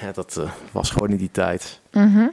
[0.00, 0.40] Ja, dat
[0.72, 1.80] was gewoon in die tijd.
[1.92, 2.26] Mhm.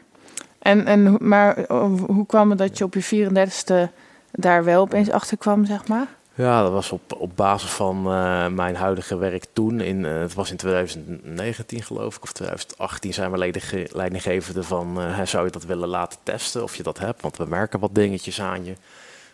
[0.60, 3.92] En, en, maar oh, hoe kwam het dat je op je 34ste
[4.32, 6.08] daar wel opeens achter kwam, zeg maar?
[6.38, 9.82] Ja, dat was op, op basis van eh, mijn huidige werk toen.
[9.82, 15.02] In, eh, het was in 2019 geloof ik, of 2018 zijn we leidingge- leidinggevende van...
[15.02, 17.22] eh, zou je dat willen laten testen of je dat hebt?
[17.22, 18.76] Want we merken wat dingetjes aan je.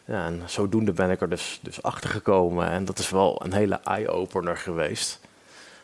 [0.05, 2.69] Ja, en zodoende ben ik er dus, dus achter gekomen.
[2.69, 5.19] En dat is wel een hele eye-opener geweest.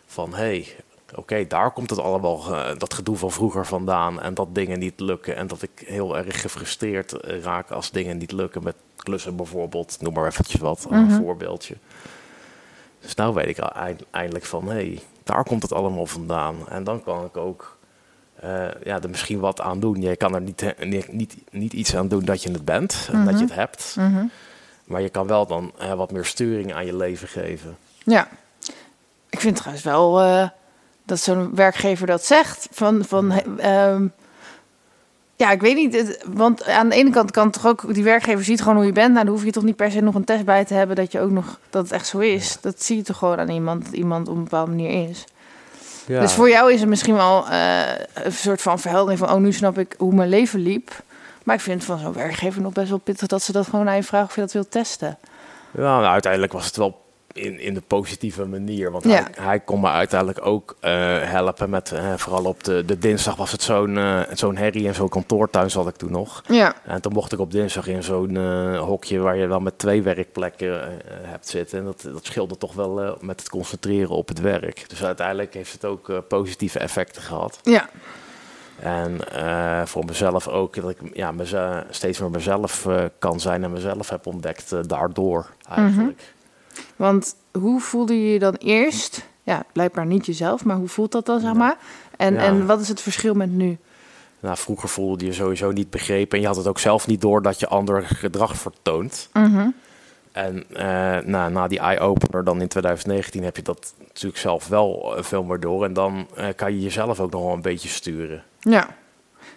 [0.06, 0.65] Van, hé,
[1.15, 4.21] oké, daar komt het allemaal, eh, dat gedoe van vroeger vandaan.
[4.21, 5.35] En dat dingen niet lukken.
[5.35, 8.63] En dat ik heel erg gefrustreerd eh, raak als dingen niet lukken.
[8.63, 11.15] Met klussen bijvoorbeeld, noem maar eventjes wat, een Mhm.
[11.21, 11.75] voorbeeldje.
[13.01, 13.57] Dus nou weet ik
[14.11, 16.55] eindelijk van, hé, hey, daar komt het allemaal vandaan.
[16.69, 17.75] En dan kan ik ook
[18.35, 20.01] eh, ja, er misschien wat aan doen.
[20.01, 23.25] Je kan er niet, niet, niet, niet iets aan doen dat je het bent, en
[23.25, 23.95] dat je het hebt.
[23.99, 24.25] Mhm.
[24.85, 27.77] Maar je kan wel dan wat meer sturing aan je leven geven.
[28.03, 28.27] Ja.
[29.29, 30.19] Ik vind trouwens wel
[31.07, 32.67] dat zo'n werkgever dat zegt.
[32.71, 34.07] Van, van ehm,
[35.35, 36.23] ja, ik weet niet.
[36.33, 39.13] want aan de ene kant kan toch ook die werkgever ziet gewoon hoe je bent.
[39.13, 41.11] Nou, dan hoef je toch niet per se nog een test bij te hebben dat
[41.11, 42.57] je ook nog dat het echt zo is.
[42.61, 45.25] Dat zie je toch gewoon aan iemand dat iemand op een bepaalde manier is.
[46.05, 46.19] Ja.
[46.19, 47.81] Dus voor jou is het misschien wel eh,
[48.13, 50.91] een soort van verheldering van, oh, nu snap ik hoe mijn leven liep.
[51.43, 53.95] Maar ik vind van zo'n werkgever nog best wel pittig dat ze dat gewoon aan
[53.95, 55.17] je vragen of je dat wilt testen.
[55.71, 57.05] Ja, nou, uiteindelijk was het wel
[57.38, 58.91] in, in de positieve manier.
[58.91, 59.10] Want Ja.
[59.12, 63.36] hij, hij kon me uiteindelijk ook eh, helpen met, eh, vooral op de, de dinsdag
[63.36, 66.43] was het zo'n eh, zo'n herrie en zo'n kantoortuin zat ik toen nog.
[66.47, 68.36] Ja, En toen mocht ik op dinsdag in zo'n
[68.78, 70.82] hokje waar je wel met twee werkplekken
[71.21, 71.80] hebt zitten.
[71.80, 74.89] En dat, dat scheelde toch wel met het concentreren op het werk.
[74.89, 77.60] Dus uiteindelijk heeft het ook positieve effecten gehad.
[77.63, 77.89] ja,
[78.80, 79.19] En
[79.88, 82.88] voor mezelf ook, dat ik ja, meze- steeds meer mezelf
[83.19, 86.21] kan zijn en mezelf heb ontdekt daardoor eigenlijk.
[86.95, 89.25] Want hoe voelde je je dan eerst?
[89.43, 91.77] Ja, blijkbaar niet jezelf, maar hoe voelt dat dan, zeg maar?
[92.17, 92.39] En, Ja.
[92.39, 93.77] en wat is het verschil met nu?
[94.39, 97.41] Nou, vroeger voelde je sowieso niet begrepen en je had het ook zelf niet door
[97.41, 99.29] dat je ander gedrag vertoont.
[99.33, 99.69] Mhm.
[100.31, 100.85] En eh,
[101.25, 105.43] nou, na die eye-opener dan in 2019 heb je dat natuurlijk zelf wel eh, veel
[105.43, 105.83] meer door.
[105.83, 108.43] En dan eh, kan je jezelf ook nog wel een beetje sturen.
[108.59, 108.87] Ja,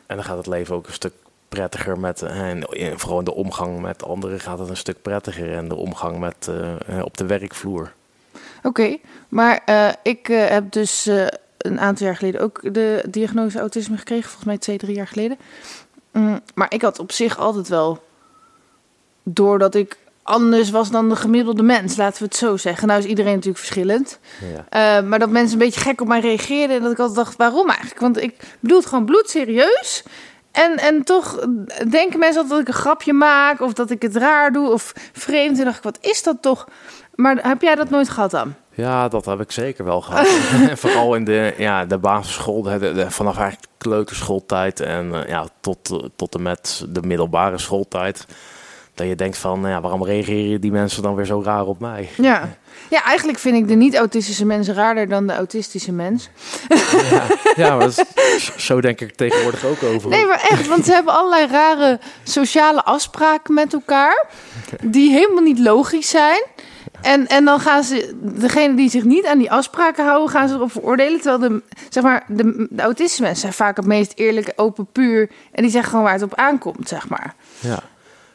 [0.07, 1.13] En dan gaat het leven ook een stuk
[1.51, 2.65] prettiger met, eh, en
[2.99, 5.53] vooral in de omgang met anderen gaat het een stuk prettiger.
[5.53, 7.93] En de omgang met, eh, eh, op de werkvloer.
[8.63, 8.97] oké.
[9.29, 9.63] Maar
[10.03, 11.11] ik heb dus
[11.59, 14.25] een aantal jaar geleden ook de diagnose autisme gekregen.
[14.25, 15.39] Volgens mij twee, drie jaar geleden.
[16.13, 18.03] Mm, maar ik had op zich altijd wel...
[19.23, 22.89] Doordat ik anders was dan de gemiddelde mens, laten we het zo zeggen.
[22.89, 24.19] Nou is iedereen natuurlijk verschillend.
[24.71, 25.01] Ja.
[25.01, 26.77] Uh, maar dat mensen een beetje gek op mij reageerden.
[26.77, 28.01] En dat ik altijd dacht, waarom eigenlijk?
[28.01, 30.03] Want ik bedoel het gewoon bloedserieus.
[30.53, 31.47] En, en toch
[31.91, 33.61] denken mensen altijd dat ik een grapje maak.
[33.61, 34.71] Of dat ik het raar doe.
[34.71, 35.59] Of vreemd.
[35.59, 36.67] En dacht ik, wat is dat toch?
[37.15, 38.55] Maar heb jij dat nooit gehad dan?
[38.75, 40.27] Ja, dat heb ik zeker wel gehad.
[40.83, 45.91] Vooral in de, ja, de basisschool, de, de- vanaf eigenlijk kleuterschooltijd en eh, ja, tot,
[45.91, 48.27] eh, tot en met de middelbare schooltijd.
[48.95, 52.09] Dat je denkt van, ja, waarom reageren die mensen dan weer zo raar op mij?
[52.17, 52.49] Ja.
[52.91, 56.29] Ja, eigenlijk vind ik de niet-autistische mensen raarder dan de autistische mens.
[57.11, 57.27] Ja,
[57.57, 60.11] ja maar dat is- zo denk ik tegenwoordig ook over.
[60.11, 64.27] Nee, maar echt, want ze hebben allerlei rare sociale afspraken met elkaar.
[64.83, 66.43] Die helemaal niet logisch zijn.
[67.03, 70.55] En, en dan gaan ze, degene die zich niet aan die afspraken houden, gaan ze
[70.55, 71.21] erop veroordelen.
[71.21, 75.31] Terwijl de, zeg maar, de, de autistische mensen zijn vaak het meest eerlijk, open, puur.
[75.53, 77.35] En die zeggen gewoon waar het op aankomt, zeg maar.
[77.59, 77.79] Ja.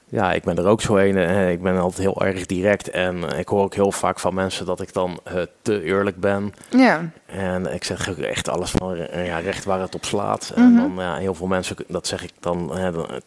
[0.09, 1.17] Ja, ik ben er ook zo een.
[1.17, 2.89] eh, Ik ben altijd heel erg direct.
[2.89, 6.53] En ik hoor ook heel vaak van mensen dat ik dan eh, te eerlijk ben.
[6.69, 10.51] Ja, En ik zeg ook echt alles van eh, ja, recht waar het op slaat.
[10.55, 10.59] Mhm.
[10.65, 12.71] En dan ja, heel veel mensen, dat zeg ik dan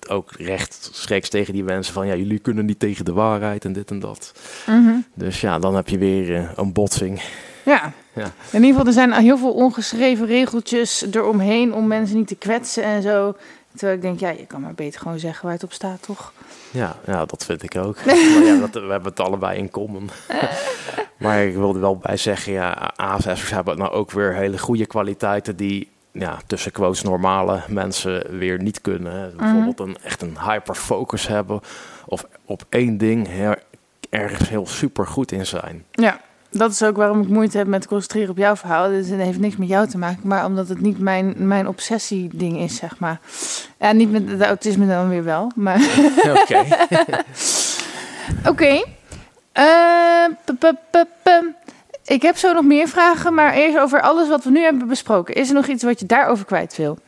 [0.09, 3.91] ook rechtstreeks tegen die mensen van ja, jullie kunnen niet tegen de waarheid en dit
[3.91, 4.33] en dat.
[4.67, 4.95] Mhm.
[5.14, 7.21] Dus ja, dan heb je weer een botsing.
[7.64, 7.93] ja.
[8.12, 8.25] Ja.
[8.51, 12.83] In ieder geval, er zijn heel veel ongeschreven regeltjes eromheen om mensen niet te kwetsen
[12.83, 13.37] en zo.
[13.71, 16.33] Terwijl ik denk, ja, je kan maar beter gewoon zeggen waar het op staat, toch?
[16.71, 17.97] Ja, ja, dat vind ik ook.
[18.07, 20.11] maar ja, dat, we hebben het allebei in common.
[21.19, 25.57] maar ik wilde wel bij zeggen, ja, ASS'ers hebben nou ook weer hele goede kwaliteiten
[25.57, 29.13] die ja, tussen quotes normale mensen weer niet kunnen.
[29.13, 29.29] hè.
[29.29, 31.61] Bijvoorbeeld een, echt een hyperfocus hebben
[32.07, 33.63] of op één ding her-
[34.11, 35.85] ergens heel super goed in zijn.
[35.91, 38.89] Ja, dat is ook waarom ik moeite heb met concentreren op jouw verhaal.
[38.89, 42.59] Dus het heeft niks met jou te maken, maar omdat het niet mijn, mijn obsessie-ding
[42.59, 43.21] is, zeg maar.
[43.79, 45.81] Ja, niet met de autisme dan weer wel, maar...
[46.43, 46.65] Oké.
[48.51, 48.85] Oké.
[49.53, 50.25] Eh,
[52.05, 55.35] Ik heb zo nog meer vragen, maar eerst over alles wat we nu hebben besproken.
[55.35, 56.99] Is er nog iets wat je daarover kwijt wil?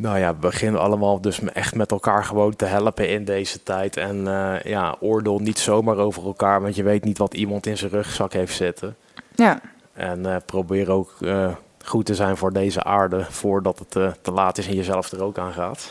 [0.00, 3.96] Nou ja, we beginnen allemaal dus echt met elkaar gewoon te helpen in deze tijd.
[3.96, 7.76] En eh, ja, oordeel niet zomaar over elkaar, want je weet niet wat iemand in
[7.76, 8.96] zijn rugzak heeft zitten.
[9.34, 9.60] Ja,
[9.92, 11.52] En eh, probeer ook eh,
[11.84, 13.90] goed te zijn voor deze aarde voordat het
[14.22, 15.90] te laat is en jezelf er ook aan gaat.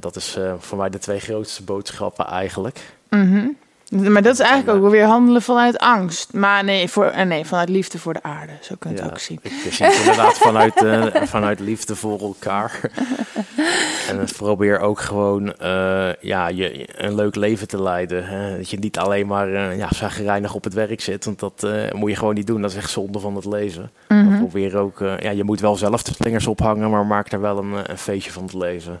[0.00, 2.96] Dat is voor mij de twee grootste boodschappen eigenlijk.
[3.08, 3.46] mhm.
[3.90, 6.32] Maar dat is eigenlijk ook weer handelen vanuit angst.
[6.32, 8.52] Maar nee, voor, eh, nee vanuit liefde voor de aarde.
[8.60, 9.40] Zo kun je het ook zien.
[9.42, 12.80] Het inderdaad vanuit, uh, vanuit liefde voor elkaar.
[14.10, 18.26] en probeer ook gewoon uh, ja, je, een leuk leven te leiden.
[18.26, 18.56] Hè?
[18.56, 21.24] Dat je niet alleen maar uh, ja, zagrijnig op het werk zit.
[21.24, 22.60] Want dat moet je gewoon niet doen.
[22.60, 23.90] Dat is echt zonde van het lezen.
[24.08, 24.38] Mm -hmm.
[24.38, 27.90] Probeer ook, ja, je moet wel zelf de slingers ophangen, maar maak er wel een,
[27.90, 29.00] een feestje van het lezen.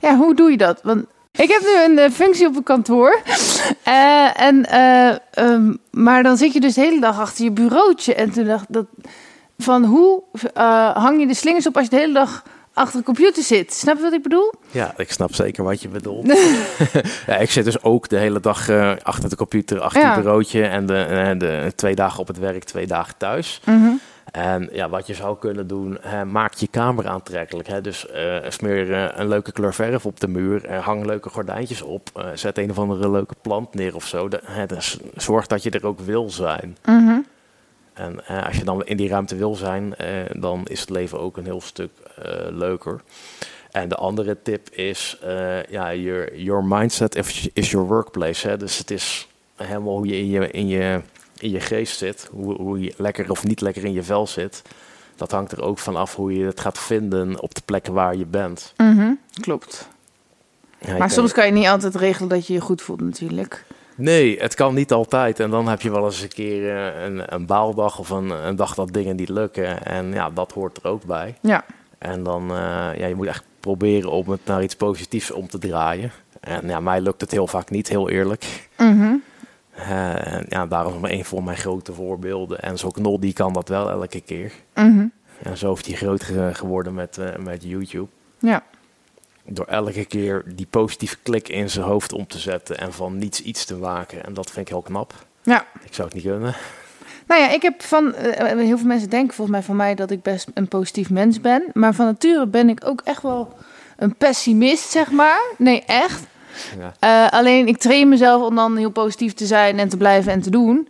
[0.00, 0.80] Ja, hoe doe je dat?
[0.82, 3.20] Want ik heb nu een uh, functie op een kantoor.
[3.88, 8.14] Uh, en, uh, um, maar dan zit je dus de hele dag achter je bureautje.
[8.14, 8.86] En toen dacht ik dat
[9.58, 10.22] van hoe
[10.94, 12.42] hang je de slingers op als je de hele dag
[12.74, 13.72] achter de computer zit?
[13.72, 14.52] Snap je wat ik bedoel?
[14.70, 16.26] Ja, ik snap zeker wat je bedoelt.
[17.26, 18.70] ja, ik zit dus ook de hele dag
[19.02, 20.14] achter de computer, achter ja.
[20.14, 20.64] het bureautje.
[20.64, 23.60] En de, de, twee dagen op het werk, twee dagen thuis.
[23.64, 24.00] -hmm.
[24.32, 27.68] En ja, wat je zou kunnen doen, hè, maak je kamer aantrekkelijk.
[27.68, 27.80] Hè?
[27.80, 31.82] Dus uh, smeer uh, een leuke kleur verf op de muur, uh, hang leuke gordijntjes
[31.82, 34.28] op, zet een of andere leuke plant neer of zo.
[34.28, 36.76] De, hè, dus zorg dat je er ook wil zijn.
[36.84, 37.26] Mm -hmm.
[37.92, 39.94] En als je dan in die ruimte wil zijn,
[40.32, 41.90] dan is het leven ook een heel stuk
[42.50, 43.00] leuker.
[43.70, 45.18] En de andere tip is,
[45.68, 47.16] ja, your, your mindset
[47.52, 48.48] is your workplace.
[48.48, 48.56] Hè?
[48.56, 51.00] Dus het is helemaal hoe je in je, in je
[51.42, 54.62] in je geest zit, hoe, hoe je lekker of niet lekker in je vel zit,
[55.16, 58.16] dat hangt er ook van af hoe je het gaat vinden op de plekken waar
[58.16, 58.72] je bent.
[58.76, 59.88] Mm -hmm, klopt.
[60.78, 63.64] Ja, maar soms kan je niet altijd regelen dat je je goed voelt natuurlijk.
[63.94, 65.40] Nee, het kan niet altijd.
[65.40, 68.74] En dan heb je wel eens een keer een, een baaldag of een, een dag
[68.74, 69.84] dat dingen niet lukken.
[69.84, 71.38] En ja, dat hoort er ook bij.
[71.40, 71.64] Ja.
[71.98, 72.56] En dan, uh,
[72.96, 76.12] ja, je moet echt proberen om het naar iets positiefs om te draaien.
[76.40, 78.68] En ja, mij lukt het heel vaak niet, heel eerlijk.
[78.78, 79.22] Mm -hmm.
[79.78, 82.60] Uh, ja, daarom een van mijn grote voorbeelden.
[82.60, 84.52] En zo Knol, die kan dat wel elke keer.
[84.74, 85.12] Mm -hmm.
[85.42, 88.08] En zo heeft hij groot ge geworden met, uh, met YouTube.
[88.38, 88.62] Ja.
[89.44, 93.42] Door elke keer die positieve klik in zijn hoofd om te zetten en van niets
[93.42, 94.24] iets te maken.
[94.24, 95.14] En dat vind ik heel knap.
[95.42, 95.66] Ja.
[95.84, 96.54] Ik zou het niet kunnen.
[97.26, 100.10] Nou ja, ik heb van, uh, heel veel mensen denken volgens mij van mij dat
[100.10, 101.62] ik best een positief mens ben.
[101.72, 103.54] Maar van nature ben ik ook echt wel
[103.96, 105.54] een pessimist, zeg maar.
[105.58, 106.22] Nee, echt.
[106.78, 107.26] Ja.
[107.26, 110.42] Uh, alleen ik train mezelf om dan heel positief te zijn en te blijven en
[110.42, 110.88] te doen.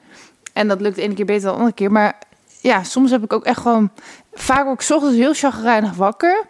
[0.52, 1.92] En dat lukt de ene keer beter dan de andere keer.
[1.92, 2.18] Maar
[2.60, 3.90] ja, soms heb ik ook echt gewoon...
[4.34, 6.44] Vaak ook ochtends heel chagrijnig wakker.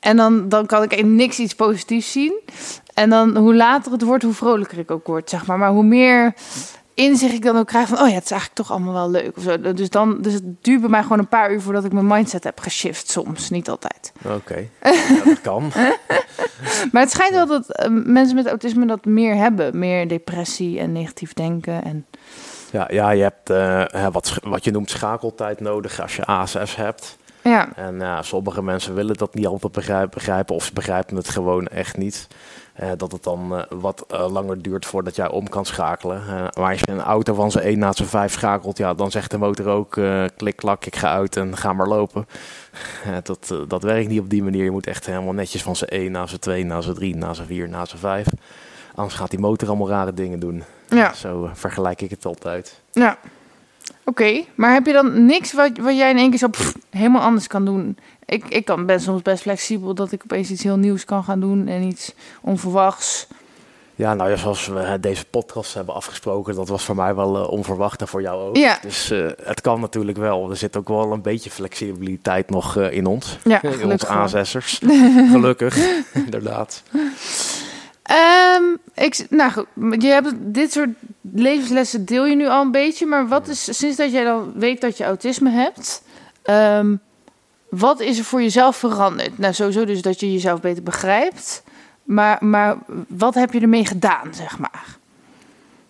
[0.00, 2.40] En dan, dan kan ik in niks iets positiefs zien.
[2.94, 5.58] En dan hoe later het wordt, hoe vrolijker ik ook word, zeg maar.
[5.58, 6.34] Maar hoe meer
[7.00, 7.98] inzicht ik dan ook krijg van...
[7.98, 9.36] oh ja, het is eigenlijk toch allemaal wel leuk.
[9.36, 9.72] Of zo.
[9.72, 12.44] Dus, dan, dus het duurt bij mij gewoon een paar uur voordat ik mijn mindset
[12.44, 13.10] heb geshift.
[13.10, 14.12] Soms, niet altijd.
[14.24, 14.70] Oké, okay.
[14.82, 15.72] ja, dat kan.
[16.92, 19.78] maar het schijnt wel dat uh, mensen met autisme dat meer hebben.
[19.78, 21.84] Meer depressie en negatief denken.
[21.84, 22.06] En...
[22.70, 27.18] Ja, ja, je hebt uh, wat, wat je noemt schakeltijd nodig als je ASS hebt.
[27.42, 27.68] Ja.
[27.76, 31.66] En uh, sommige mensen willen dat niet altijd begrijpen, begrijpen of ze begrijpen het gewoon
[31.66, 32.28] echt niet.
[32.82, 36.22] Uh, dat het dan uh, wat uh, langer duurt voordat jij om kan schakelen.
[36.26, 39.30] maar als je een auto van zijn 1 naar zijn 5 schakelt, ja, dan zegt
[39.30, 39.90] de motor ook
[40.36, 42.26] klik, klak, ik ga uit en ga maar lopen.
[43.22, 44.64] dat, dat werkt niet op die manier.
[44.64, 47.34] Je moet echt helemaal netjes van zijn 1 naar zijn 2, naar zijn 3, naar
[47.34, 48.26] zijn 4, naar zijn 5.
[48.94, 50.64] Anders gaat die motor allemaal rare dingen doen.
[50.88, 51.12] Ja.
[51.12, 52.80] Zo vergelijk ik het altijd.
[52.92, 53.18] Ja.
[54.10, 56.74] Oké, okay, maar heb je dan niks wat, wat jij in één keer zo pff,
[56.90, 57.98] helemaal anders kan doen?
[58.24, 61.40] Ik, ik kan, ben soms best flexibel dat ik opeens iets heel nieuws kan gaan
[61.40, 63.26] doen en iets onverwachts.
[63.94, 67.50] Ja, nou ja, zoals we deze podcast hebben afgesproken, dat was voor mij wel uh,
[67.50, 68.56] onverwacht en voor jou ook.
[68.56, 68.78] Ja.
[68.82, 70.50] Dus uh, het kan natuurlijk wel.
[70.50, 73.38] Er zit ook wel een beetje flexibiliteit nog uh, in ons.
[73.44, 74.80] Ja, in onze aanzessers.
[75.32, 75.76] gelukkig,
[76.14, 76.82] inderdaad.
[78.10, 79.66] Um, ik, nou goed,
[80.02, 80.88] je hebt dit soort
[81.20, 84.80] levenslessen deel je nu al een beetje, maar wat is sinds dat jij dan weet
[84.80, 86.02] dat je autisme hebt,
[86.44, 87.00] um,
[87.68, 89.38] wat is er voor jezelf veranderd?
[89.38, 91.62] Nou, sowieso dus dat je jezelf beter begrijpt,
[92.02, 92.76] maar, maar
[93.08, 94.98] wat heb je ermee gedaan, zeg maar?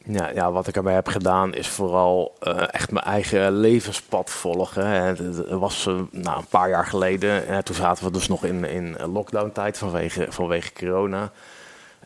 [0.05, 4.87] Ja, ja, wat ik erbij heb gedaan is vooral uh, echt mijn eigen levenspad volgen.
[4.87, 8.45] Het, het was uh, nou, een paar jaar geleden, en toen zaten we dus nog
[8.45, 11.31] in, in lockdown-tijd vanwege, vanwege corona.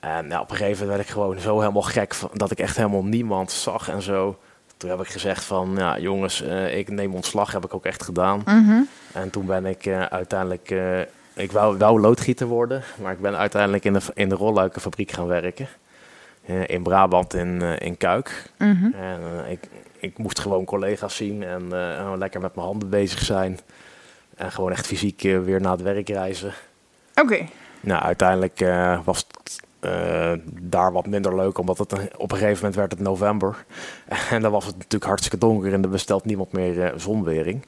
[0.05, 2.59] En nou, op een gegeven moment werd ik gewoon zo helemaal gek van, dat ik
[2.59, 4.39] echt helemaal niemand zag en zo.
[4.77, 8.03] Toen heb ik gezegd van, ja jongens, uh, ik neem ontslag, heb ik ook echt
[8.03, 8.43] gedaan.
[8.47, 8.89] Mm -hmm.
[9.13, 11.01] En toen ben ik uh, uiteindelijk, uh,
[11.35, 15.27] ik wou, wou loodgieter worden, maar ik ben uiteindelijk in de, in de rolluikenfabriek gaan
[15.27, 15.69] werken.
[16.67, 18.51] in Brabant, in, in Kuik.
[18.59, 18.93] Mm -hmm.
[18.93, 21.69] En ik, ik moest gewoon collega's zien en
[22.19, 23.59] lekker met mijn handen bezig zijn.
[24.37, 26.53] En gewoon echt fysiek weer naar het werk reizen.
[27.15, 27.21] Oké.
[27.21, 27.49] Okay.
[27.81, 28.65] Nou, uiteindelijk
[29.05, 33.01] was het uh, daar wat minder leuk, omdat het op een gegeven moment werd het
[33.01, 33.65] november.
[34.31, 37.65] En dan was het natuurlijk hartstikke donker en er bestelt niemand meer uh, zonwering.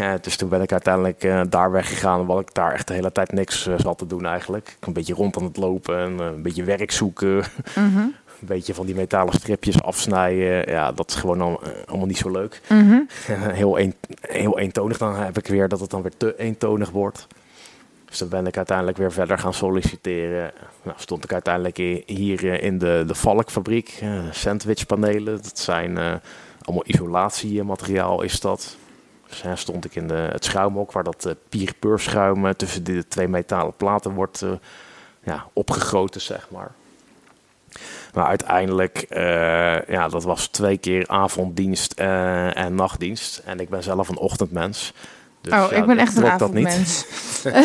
[0.00, 3.32] Uh, dus toen ben ik uiteindelijk daar weggegaan, omdat ik daar echt de hele tijd
[3.32, 4.76] niks zat te doen eigenlijk.
[4.80, 7.42] Een beetje rond aan het lopen en een beetje werk zoeken.
[7.74, 8.14] Mm -hmm.
[8.38, 10.70] beetje van die metalen stripjes afsnijden.
[10.70, 12.60] Ja, dat is gewoon al, allemaal niet zo leuk.
[12.68, 13.00] Mhm.
[13.52, 14.98] heel, een, heel eentonig.
[14.98, 17.26] Dan heb ik weer dat het dan weer te eentonig wordt.
[18.10, 20.52] Dus dan ben ik uiteindelijk weer verder gaan solliciteren.
[20.82, 25.42] Nou, stond ik uiteindelijk hier in de, de Valkfabriek, uh, sandwichpanelen.
[25.42, 26.14] Dat zijn uh,
[26.62, 28.76] allemaal isolatiemateriaal is dat.
[29.28, 33.28] Dus uh, stond ik in de, het schuimhok waar dat uh, schuim tussen de twee
[33.28, 34.44] metalen platen wordt
[35.22, 36.72] ja, opgegoten, zeg maar.
[38.14, 39.06] Maar uiteindelijk,
[39.88, 43.42] ja, dat was twee keer avonddienst en nachtdienst.
[43.44, 44.92] En ik ben zelf een ochtendmens.
[45.40, 47.06] Dus, oh, ik ben echt een avondmens.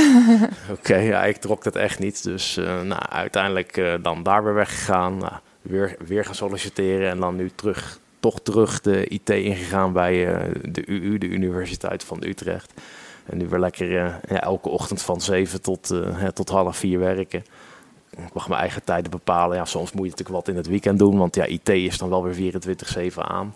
[0.77, 2.23] Oké, ja, ik trok dat echt niet.
[2.23, 5.17] Dus uh, nou, uiteindelijk uh, dan daar weer weggegaan.
[5.17, 10.33] Nou, weer, weer gaan solliciteren en dan nu terug, toch terug de IT ingegaan bij
[10.33, 12.73] uh, de UU, de Universiteit van Utrecht.
[13.25, 15.93] En nu weer lekker ja, elke ochtend van 7 tot,
[16.33, 17.43] tot half 4 werken.
[18.09, 19.57] Ik mag mijn eigen tijden bepalen.
[19.57, 22.09] Ja, soms moet je natuurlijk wat in het weekend doen, want ja, IT is dan
[22.09, 22.53] wel weer
[23.11, 23.55] 24-7 aan.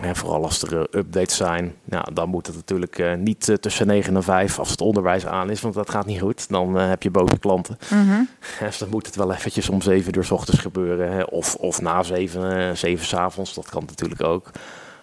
[0.00, 3.56] En vooral als er uh, updates zijn, ja, dan moet het natuurlijk uh, niet uh,
[3.56, 6.48] tussen 9 en 5 als het onderwijs aan is, want dat gaat niet goed.
[6.48, 7.78] Dan heb je boze klanten.
[7.90, 8.28] Mm -hmm.
[8.66, 11.12] Dus dan moet het wel eventjes om 7 uur s ochtends gebeuren.
[11.12, 11.22] Hè.
[11.22, 14.50] Of, of na 7, 7 s avonds, dat kan natuurlijk ook.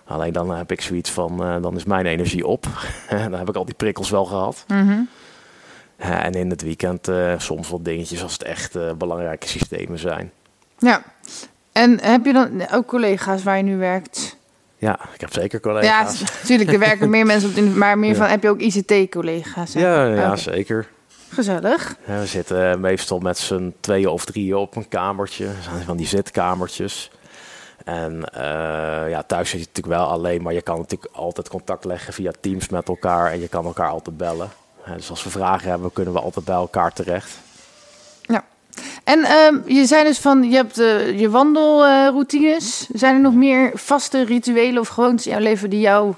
[0.05, 2.65] Alleen dan heb ik zoiets van, dan is mijn energie op.
[3.09, 4.63] dan heb ik al die prikkels wel gehad.
[4.67, 5.09] Mm -hmm.
[5.97, 10.31] en in het weekend soms wat dingetjes als het echt belangrijke systemen zijn.
[10.77, 11.03] Ja,
[11.71, 14.37] en heb je dan ook collega's waar je nu werkt?
[14.77, 16.19] Ja, ik heb zeker collega's.
[16.19, 18.15] Ja, natuurlijk, er werken meer mensen op, in, maar meer ja.
[18.15, 19.73] van, heb je ook ICT-collega's?
[19.73, 20.37] Ja, ja okay.
[20.37, 20.87] zeker.
[21.29, 21.95] Gezellig.
[22.05, 25.47] Ja, we zitten meestal met z'n tweeën of drieën op een kamertje,
[25.85, 27.11] van die zitkamertjes.
[27.85, 31.85] En uh, ja, thuis zit je natuurlijk wel alleen, maar je kan natuurlijk altijd contact
[31.85, 34.49] leggen via Teams met elkaar en je kan elkaar altijd bellen.
[34.95, 37.31] Dus als we vragen hebben, kunnen we altijd bij elkaar terecht.
[38.21, 38.43] Ja.
[39.05, 42.87] En uh, je zei dus van, je hebt uh, je wandelroutines.
[42.93, 46.13] Zijn er nog meer vaste rituelen of gewoontes in jouw leven die jou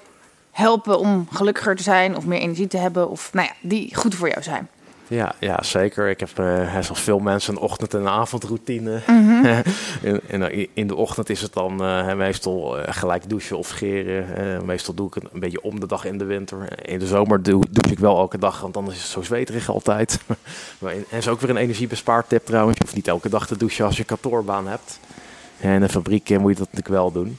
[0.51, 3.09] helpen om gelukkiger te zijn of meer energie te hebben?
[3.09, 4.69] Of nou ja, die goed voor jou zijn?
[5.07, 6.09] Ja, ja, zeker.
[6.09, 9.01] Ik heb uh, zoals veel mensen een ochtend- en een avondroutine.
[9.07, 9.63] Mm -hmm.
[10.11, 14.65] in, in, in, de ochtend is het dan uh, meestal uh, gelijk douchen of scheren.
[14.65, 16.87] meestal doe ik het een beetje om de dag in de winter.
[16.87, 19.69] In de zomer doe, douche ik wel elke dag, want dan is het zo zweterig
[19.69, 20.19] altijd.
[20.79, 22.77] en is ook weer een energiebespaartip trouwens.
[22.77, 24.99] Je hoeft niet elke dag te douchen als je kantoorbaan hebt.
[25.59, 27.37] En in de fabriek moet je dat natuurlijk wel doen.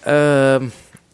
[0.00, 0.64] Ehm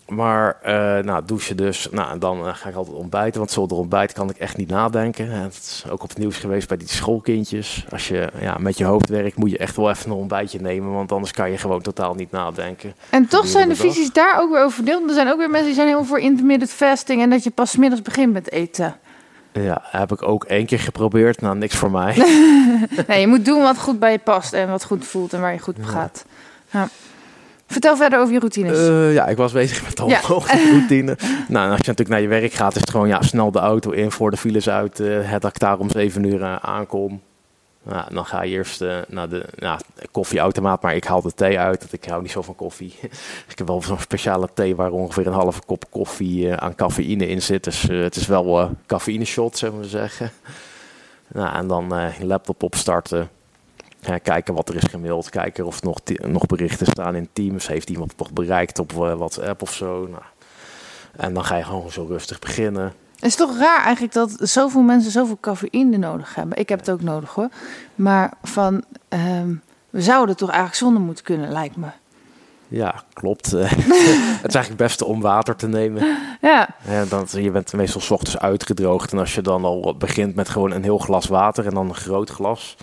[0.06, 0.70] maar uh,
[1.04, 1.88] nou, douchen dus.
[1.90, 3.38] Nou, en dan uh, ga ik altijd ontbijten.
[3.38, 5.30] Want zonder ontbijt kan ik echt niet nadenken.
[5.30, 7.86] Het is ook op het nieuws geweest bij die schoolkindjes.
[7.90, 10.92] Als je ja, met je hoofd werkt, moet je echt wel even een ontbijtje nemen.
[10.92, 12.94] Want anders kan je gewoon totaal niet nadenken.
[13.10, 15.08] En toch zijn de visies daar ook weer over verdeeld.
[15.08, 17.22] Er zijn ook weer mensen die zijn helemaal voor intermittent fasting.
[17.22, 18.96] En dat je pas middags begint met eten.
[19.52, 21.40] Ja, heb ik ook één keer geprobeerd.
[21.40, 22.16] Nou, niks voor mij.
[23.06, 24.52] nee, je moet doen wat goed bij je past.
[24.52, 26.24] En wat goed voelt en waar je goed op gaat.
[26.70, 26.88] Ja.
[27.66, 28.88] Vertel verder over je routines.
[28.88, 30.20] Uh, ja, ik was bezig met ja.
[30.70, 31.16] routine.
[31.48, 33.90] nou, als je natuurlijk naar je werk gaat, is het gewoon ja, snel de auto
[33.90, 35.00] in voor de files uit.
[35.00, 37.22] Uh, het dat ik daar om zeven uur uh, aankom.
[37.82, 41.80] Nou, dan ga je eerst naar de nou, koffieautomaat, maar ik haal de thee uit.
[41.80, 42.94] Dat ik hou niet zo van koffie.
[43.50, 47.42] ik heb wel zo'n speciale thee waar ongeveer een halve kop koffie aan cafeïne in
[47.42, 47.64] zit.
[47.64, 50.30] Dus het is wel cafeïne shot, zullen we zeggen.
[51.28, 53.30] Nou, en dan je laptop opstarten
[54.22, 57.68] kijken wat er is gemaild, kijken of er nog, nog berichten staan in Teams.
[57.68, 60.06] Heeft iemand nog bereikt op uh, WhatsApp of zo?
[60.10, 60.22] Nou.
[61.16, 62.92] En dan ga je gewoon zo rustig beginnen.
[63.14, 66.58] Het is toch raar eigenlijk dat zoveel mensen zoveel cafeïne nodig hebben.
[66.58, 67.48] Ik heb het ook nodig hoor.
[67.94, 71.86] Maar van, um, we zouden toch eigenlijk zonder moeten kunnen, lijkt me.
[72.68, 73.50] Ja, klopt.
[73.50, 76.02] het is eigenlijk het beste om water te nemen.
[76.40, 76.68] Ja.
[76.88, 79.12] ja dan, je bent meestal s ochtends uitgedroogd.
[79.12, 81.94] En als je dan al begint met gewoon een heel glas water en dan een
[81.94, 82.76] groot glas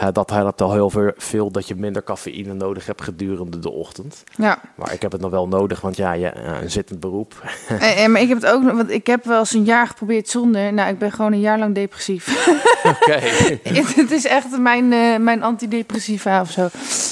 [0.00, 4.24] uh, dat helpt al heel veel dat je minder cafeïne nodig hebt gedurende de ochtend.
[4.36, 4.60] Ja.
[4.74, 7.42] Maar ik heb het nog wel nodig, want ja, je, een zittend beroep.
[7.68, 9.64] en, en, eh, maar ik heb het ook nog, want ik heb wel eens een
[9.64, 10.72] jaar geprobeerd zonder.
[10.72, 12.48] Nou, ik ben gewoon een jaar lang depressief.
[12.92, 13.20] Oké.
[14.02, 16.68] het is echt mijn, uh, mijn antidepressiva of zo.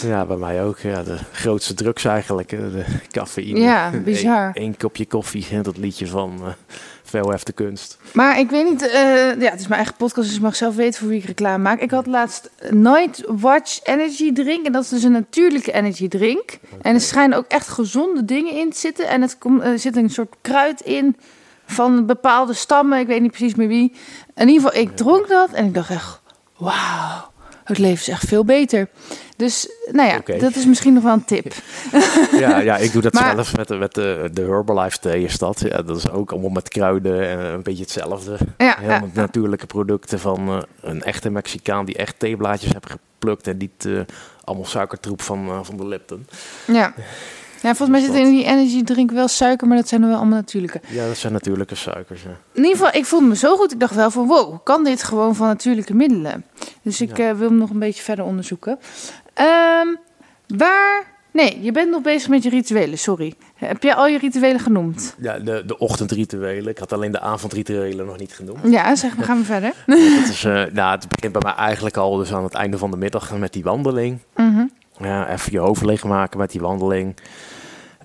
[0.09, 0.79] Ja, bij mij ook.
[0.79, 3.61] Ja, de grootste drugs eigenlijk, de cafeïne.
[3.61, 4.51] Ja, bizar.
[4.55, 6.41] Eén kopje koffie, dat liedje van
[7.09, 7.99] veel heeft de kunst.
[8.13, 8.91] Maar ik weet niet, uh,
[9.41, 11.63] ja, het is mijn eigen podcast, dus ik mag zelf weten voor wie ik reclame
[11.63, 11.81] maak.
[11.81, 14.67] Ik had laatst Night Watch Energy Drink.
[14.67, 16.59] En dat is dus een natuurlijke energy drink.
[16.83, 19.09] En er schijnen ook echt gezonde dingen in te zitten.
[19.09, 21.17] En het komt, er zit een soort kruid in
[21.67, 22.99] van bepaalde stammen.
[22.99, 23.93] Ik weet niet precies meer wie.
[24.35, 26.21] In ieder geval, ik dronk dat en ik dacht echt,
[26.57, 27.37] wauw
[27.69, 28.89] het leven is echt veel beter.
[29.37, 30.39] Dus nou ja, okay.
[30.39, 31.55] dat is misschien nog wel een tip.
[32.45, 35.61] ja, ja, ik doe dat maar, zelf met, met de, de Herbalife thee is dat.
[35.61, 38.37] Ja, dat is ook allemaal met kruiden en een beetje hetzelfde.
[38.59, 43.47] Ja, Helemaal ja, natuurlijke producten van uh, een echte Mexicaan die echt theeblaadjes heeft geplukt
[43.47, 44.01] en niet uh,
[44.45, 46.27] allemaal suikertroep van, eh, van de Lipton.
[46.67, 46.95] Ja.
[47.63, 50.39] Ja, volgens mij zit in die energy drink wel suiker, maar dat zijn wel allemaal
[50.39, 50.81] natuurlijke.
[50.87, 52.23] Ja, dat zijn natuurlijke suikers.
[52.23, 52.29] Ja.
[52.53, 53.73] In ieder geval, ik voelde me zo goed.
[53.73, 56.45] Ik dacht wel van, wow, kan dit gewoon van natuurlijke middelen?
[56.83, 57.29] Dus ik Ja.
[57.31, 58.79] eh, wil hem nog een beetje verder onderzoeken.
[59.35, 59.87] Ehm,
[60.47, 61.17] waar...
[61.33, 63.35] Nee, je bent nog bezig met je rituelen, sorry.
[63.55, 65.15] Heb jij al je rituelen genoemd?
[65.19, 66.71] Ja, de, de ochtendrituelen.
[66.71, 68.59] Ik had alleen de avondrituelen nog niet genoemd.
[68.63, 69.73] Ja, zeg maar, gaan we verder.
[70.21, 72.91] dat is, eh, nou, het begint bij mij eigenlijk al dus aan het einde van
[72.91, 74.19] de middag met die wandeling.
[74.37, 74.67] Mhm.
[75.01, 77.17] Ja, even je hoofd leegmaken met die wandeling.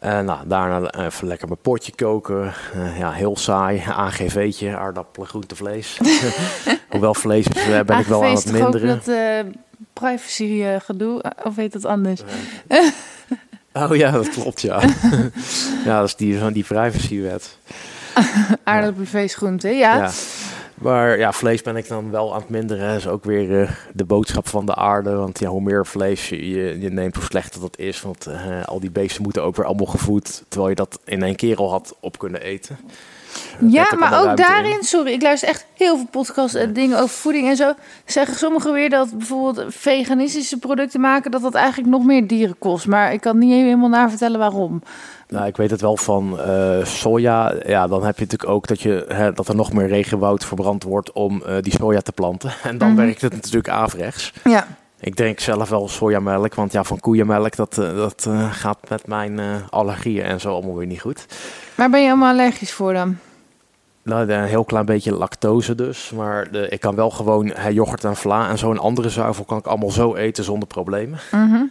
[0.03, 2.53] Eh, nou, daarna even lekker mijn potje koken.
[2.73, 3.83] Eh, ja, heel saai.
[3.87, 5.99] AGV'tje, aardappelen, groente, vlees.
[6.89, 8.87] Hoewel vlees eh, ben ik wel aan het minderen.
[8.87, 9.39] dat eh,
[9.93, 12.21] privacy eh, gedoe, eh, of heet dat anders?
[13.73, 14.81] Oh ja, dat klopt, ja.
[15.85, 17.57] ja, dat is die, van die privacywet.
[18.63, 19.95] Aardappelen, vlees, groente, ja.
[19.95, 20.11] Ja.
[20.83, 22.87] Maar ja, vlees ben ik dan wel aan het minderen.
[22.87, 25.11] Dat is ook weer eh, de boodschap van de aarde.
[25.15, 28.01] Want ja, hoe meer vlees je, je, neemt, hoe slechter dat is.
[28.01, 30.43] Want eh, al die beesten moeten ook weer allemaal gevoed.
[30.47, 32.77] Terwijl je dat in één keer al had op kunnen eten.
[33.67, 34.35] Ja, maar ook in.
[34.35, 37.73] daarin, sorry, ik luister echt heel veel podcasts en dingen over voeding en zo.
[38.05, 42.87] Zeggen sommigen weer dat bijvoorbeeld veganistische producten maken, dat dat eigenlijk nog meer dieren kost.
[42.87, 44.81] Maar ik kan niet helemaal navertellen waarom.
[45.33, 47.53] Nou, ik weet het wel van eh, soja.
[47.65, 50.83] Ja, dan heb je natuurlijk ook dat, je, hè, dat er nog meer regenwoud verbrand
[50.83, 52.51] wordt om eh, die soja te planten.
[52.63, 52.97] En dan Mhm.
[52.97, 54.33] werkt het natuurlijk averechts.
[54.43, 54.67] Ja,
[54.99, 59.39] Ik drink zelf wel sojamelk, want ja, van koeienmelk, dat, eh, dat gaat met mijn
[59.69, 61.25] allergieën en zo allemaal weer niet goed.
[61.75, 63.17] waar ben je allemaal allergisch voor dan?
[64.03, 66.11] Nou, een heel klein beetje lactose dus.
[66.15, 69.57] Maar de, ik kan wel gewoon hè, yoghurt en vla en zo'n andere zuivel kan
[69.57, 71.19] ik allemaal zo eten zonder problemen.
[71.31, 71.61] Mhm.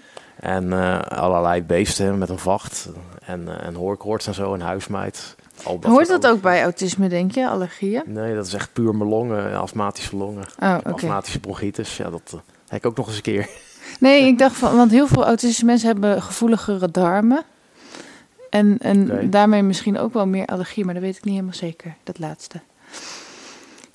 [0.42, 2.88] En eh, allerlei beesten met een vacht
[3.24, 5.36] en, eh, en hoorkoorts en zo, en huismeid.
[5.64, 8.02] Al Hoort dat ook bij autisme, denk je, allergieën?
[8.06, 10.44] Nee, dat is echt puur mijn longen, astmatische longen.
[10.60, 13.48] Oh, Astmatische bronchitis, ja, dat eh, heb ik ook nog eens een keer.
[14.00, 17.42] Nee, ik dacht van, want heel veel autistische mensen hebben gevoeligere darmen.
[18.50, 21.94] En, en daarmee misschien ook wel meer allergie, maar dat weet ik niet helemaal zeker,
[22.02, 22.60] dat laatste.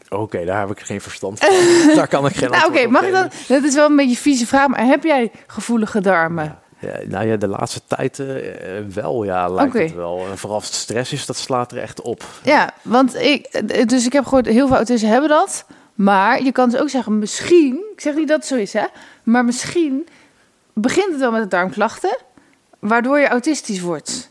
[0.10, 1.49] Oké, daar heb ik geen verstand van.
[1.95, 3.30] daar kan ik geen Nou, oké, mag ik dan?
[3.47, 6.60] Dat is wel een beetje een vieze vraag, maar heb jij gevoelige darmen?
[6.80, 9.84] Ja, nou ja, de laatste tijd eh, eh, wel, ja, lijkt Oké.
[9.84, 10.26] het wel.
[10.32, 12.24] En vooral als het stress is, dat slaat er echt op.
[12.43, 15.66] Ja, want ik, dus ik heb gehoord, heel veel autisten hebben dat.
[15.93, 18.86] Maar je kan dus ook zeggen, misschien, ik zeg niet dat het zo is, hè,
[19.24, 20.08] maar misschien
[20.74, 22.18] begint het wel met de darmklachten,
[22.80, 24.30] waardoor je autistisch wordt.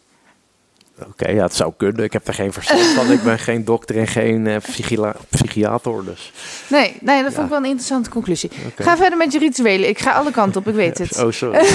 [1.05, 2.05] Oké, ja, het zou kunnen.
[2.05, 3.13] Ik heb er geen verstand van.
[3.13, 6.33] Ik ben geen dokter en geen psychila- psychiater, dus.
[6.69, 8.51] Nee, nee, dat vond ik wel een interessante conclusie.
[8.77, 9.89] Ga verder met je rituelen.
[9.89, 11.15] Ik ga alle kanten op, ik weet het.
[11.25, 11.67] Oh, sorry.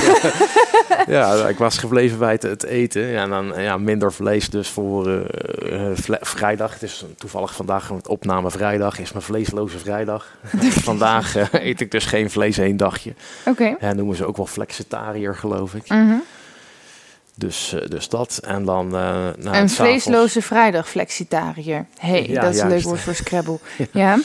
[1.07, 3.01] ja, ik was gebleven bij het, het eten.
[3.07, 6.73] Ja, en dan ja, minder vlees dus voor eh, eh, vrijdag.
[6.73, 8.99] Het is toevallig vandaag een opname vrijdag.
[8.99, 10.27] Is mijn vleesloze vrijdag.
[10.69, 13.13] vandaag eet ik dus geen vlees één dagje.
[13.45, 13.75] Oké.
[13.79, 15.89] Ja, noemen ze ook wel flexitariër, geloof ik.
[15.89, 16.15] Mhm.
[17.35, 18.37] Dus, eh, dus dat.
[18.37, 18.87] En dan...
[18.89, 21.85] nou, Een vleesloze vrijdag flexitariër.
[21.99, 23.59] hey, Ja, dat is een leuk woord voor Scrabble.
[23.91, 24.17] ja.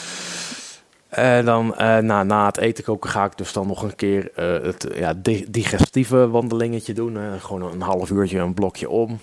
[1.08, 4.30] En dan eh, na, na het eten koken ga ik dus dan nog een keer
[4.62, 7.18] het ja, di- digestieve wandelingetje doen.
[7.40, 9.20] gewoon een half uurtje, een blokje om.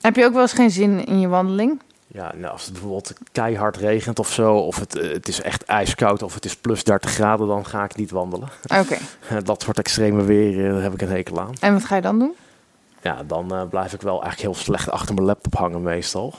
[0.00, 1.80] Heb je ook wel eens geen zin in je wandeling?
[2.06, 6.22] Ja, nou, als het bijvoorbeeld keihard regent of zo, of het, het is echt ijskoud
[6.22, 8.48] of het is plus 30 graden, dan ga ik niet wandelen.
[8.78, 8.96] Oké.
[9.44, 11.52] Dat soort extreme weer, daar heb ik een hekel aan.
[11.60, 12.32] En wat ga je dan doen?
[13.02, 16.34] Ja, dan eh, blijf ik wel eigenlijk heel slecht achter mijn laptop hangen meestal.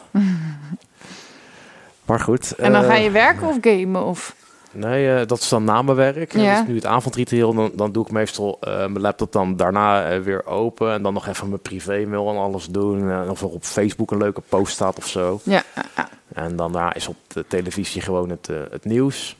[2.05, 2.51] maar goed.
[2.55, 4.05] En dan eh, ga je werken of gamen?
[4.05, 4.36] Of...
[4.74, 6.34] Nee, eh, dat is dan na mijn werk.
[6.34, 6.62] Ja.
[6.62, 7.53] Is nu het avondritueel.
[7.53, 10.93] Dan, dan doe ik meestal eh, mijn laptop dan daarna eh, weer open.
[10.93, 13.12] En dan nog even mijn privé-mail en alles doen.
[13.12, 15.39] En of er op Facebook een leuke post staat of zo.
[15.43, 15.64] Ja,
[15.95, 16.09] ja.
[16.34, 19.36] En daarna is op de televisie gewoon het, eh, het nieuws.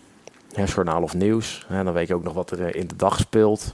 [0.56, 1.66] Ja, journaal of nieuws.
[1.70, 3.74] En dan weet je ook nog wat er eh, in de dag speelt.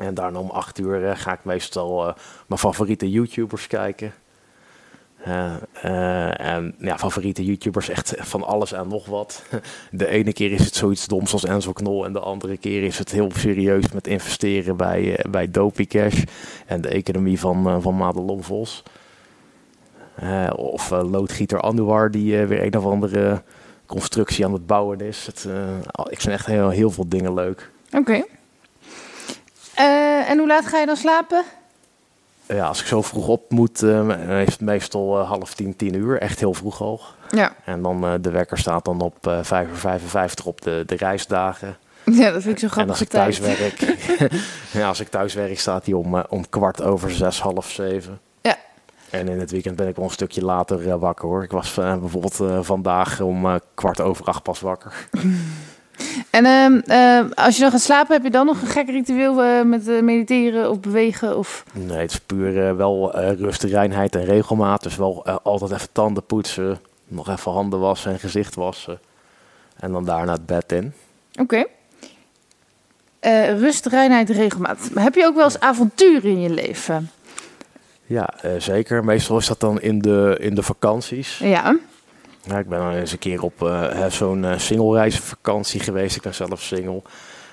[0.00, 2.14] En daarna om acht uur eh, ga ik meestal eh,
[2.46, 4.12] mijn favoriete YouTubers kijken.
[5.24, 9.44] Eh, en ja, favoriete YouTubers echt van alles en nog wat.
[9.90, 12.04] De ene keer is het zoiets doms als Enzo Knol.
[12.04, 16.22] En de andere keer is het heel serieus met investeren bij, eh, bij Dopey Cash.
[16.66, 18.82] En de economie van, eh, van Madelon Vos.
[20.56, 23.42] Of loodgieter Anouar die weer een of andere
[23.86, 25.26] constructie aan het bouwen is.
[25.26, 25.48] Het,
[26.08, 27.70] ik vind echt heel, heel veel dingen leuk.
[27.92, 28.24] Oké.
[29.80, 31.44] Eh, en hoe laat ga je dan slapen?
[32.46, 35.94] Ja, als ik zo vroeg op moet, eh, is het meestal eh, half tien, tien
[35.94, 36.20] uur.
[36.20, 37.00] Echt heel vroeg al.
[37.30, 37.52] Ja.
[37.64, 41.76] En dan de wekker staat dan op eh 5 uur 55 op de, de reisdagen.
[42.04, 42.92] Ja, dat vind ik zo en grappig.
[42.92, 43.96] als ik thuis werk,
[44.80, 48.20] ja, als ik thuis werk, staat hij om, om kwart over zes, half zeven.
[48.40, 48.56] Ja.
[49.10, 51.42] En in het weekend ben ik wel een stukje later wakker hoor.
[51.42, 54.92] Ik was bijvoorbeeld vandaag om kwart over acht pas wakker.
[56.30, 59.42] En ehm, eh, als je dan gaat slapen, heb je dan nog een gek ritueel
[59.42, 61.38] eh, met eh, mediteren of bewegen?
[61.38, 61.64] Of...
[61.72, 64.82] Nee, het is puur wel rust, reinheid en regelmaat.
[64.82, 66.78] Dus wel altijd even tanden poetsen,
[67.08, 69.00] nog even handen wassen en gezicht wassen.
[69.76, 70.92] En dan daarna het bed in.
[71.40, 71.64] Oké.
[73.20, 74.90] Eh, rust, reinheid, regelmaat.
[74.92, 77.10] Maar heb je ook wel eens avonturen in je leven?
[78.06, 79.04] Ja, zeker.
[79.04, 81.38] Meestal is dat dan in de, in de vakanties.
[81.38, 81.76] Ja.
[82.42, 86.16] Ja, ik ben dan eens een keer op eh, zo'n eh, singlereizenvakantie geweest.
[86.16, 87.02] Ik ben zelf single.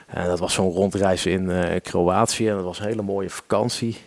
[0.07, 2.49] En dat was zo'n rondreis in eh, Kroatië.
[2.49, 3.97] En dat was een hele mooie vakantie.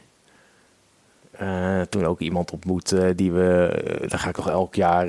[1.88, 3.70] Toen ook iemand ontmoet die we,
[4.08, 5.06] daar ga ik nog elk jaar,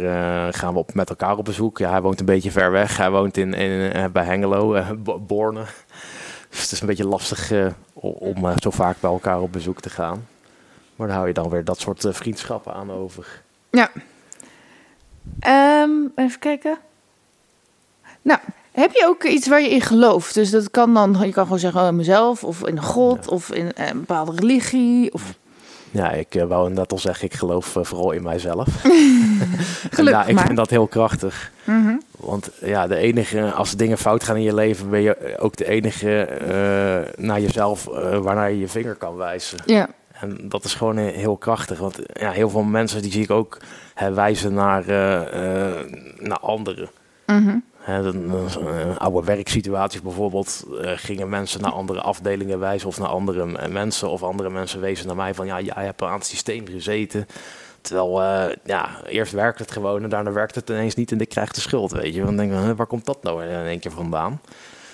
[0.54, 1.78] gaan we op, met elkaar op bezoek.
[1.78, 2.98] Ja, hij woont een beetje ver weg.
[2.98, 5.64] Hij woont in, in, bij Hengelo, Bo- Borne.
[6.50, 7.52] Dus het is een beetje lastig
[7.94, 10.28] om zo vaak bij elkaar op bezoek te gaan.
[10.96, 13.42] Maar daar hou je dan weer dat soort vriendschappen aan over.
[15.40, 16.78] Ehm, even kijken.
[18.22, 18.40] Nou,
[18.72, 20.34] heb je ook iets waar je in gelooft?
[20.34, 23.32] Dus dat kan dan, je kan gewoon zeggen oh, mezelf, of in god, Ja.
[23.32, 25.14] of in eh, een bepaalde religie.
[25.14, 25.34] Of...
[25.92, 28.68] Ja, ik eh, wou net al zeggen, ik geloof eh, vooral in mijzelf.
[29.92, 30.46] Gelukkig ja, ik maar.
[30.46, 31.52] vind dat heel krachtig.
[31.64, 31.96] Mhm.
[32.18, 35.68] Want ja, de enige, als dingen fout gaan in je leven, ben je ook de
[35.68, 36.28] enige
[37.18, 37.84] naar jezelf
[38.22, 39.58] waarnaar je je vinger kan wijzen.
[39.66, 39.90] Ja.
[40.22, 41.80] En dat is gewoon eh, heel krachtig.
[41.80, 43.58] Want ja, heel veel mensen die zie ik ook
[43.94, 45.86] hè, wijzen naar, eh, eh,
[46.18, 46.90] naar anderen.
[47.26, 47.58] Mhm.
[48.98, 54.10] Oude werksituaties bijvoorbeeld, gingen mensen naar andere afdelingen wijzen of naar andere mensen.
[54.10, 57.28] Of andere mensen wezen naar mij van ja, jij hebt aan het systeem gezeten.
[57.82, 58.22] Terwijl,
[58.64, 61.62] ja, eerst werkt het gewoon en daarna werkt het ineens niet en ik krijg de
[61.62, 62.24] schuld, weet je.
[62.24, 64.42] Dan denk ik, waar komt dat nou in één keer vandaan?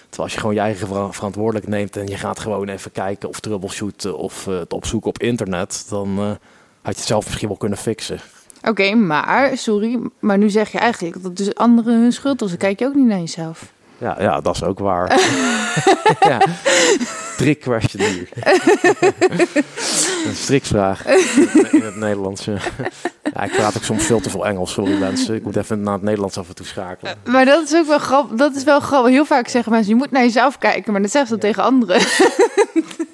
[0.09, 3.29] Terwijl als je gewoon je eigen vera- verantwoordelijk neemt en je gaat gewoon even kijken
[3.29, 6.25] of troubleshooten of eh, het opzoeken op internet, dan eh,
[6.81, 8.19] had je het zelf misschien wel kunnen fixen.
[8.61, 12.49] Oké, maar, sorry, maar nu zeg je eigenlijk dat het dus anderen hun schuld was.
[12.49, 13.71] Dan kijk je ook niet naar jezelf.
[13.97, 15.19] Ja, ja dat is ook waar.
[16.29, 16.41] ja.
[17.37, 18.29] Trick question hier.
[20.25, 21.05] Een strikvraag
[21.71, 22.47] in het Nederlands.
[23.37, 23.43] Ja.
[23.43, 25.35] Ik praat ook soms veel te veel Engels, sorry mensen.
[25.35, 27.15] Ik moet even naar het Nederlands af en toe schakelen.
[27.25, 28.37] Maar dat is ook wel grappig.
[28.37, 29.11] Dat is wel grappig.
[29.11, 30.91] Heel vaak zeggen mensen, je moet naar jezelf kijken.
[30.91, 32.01] Maar dat zeggen ze dan tegen anderen.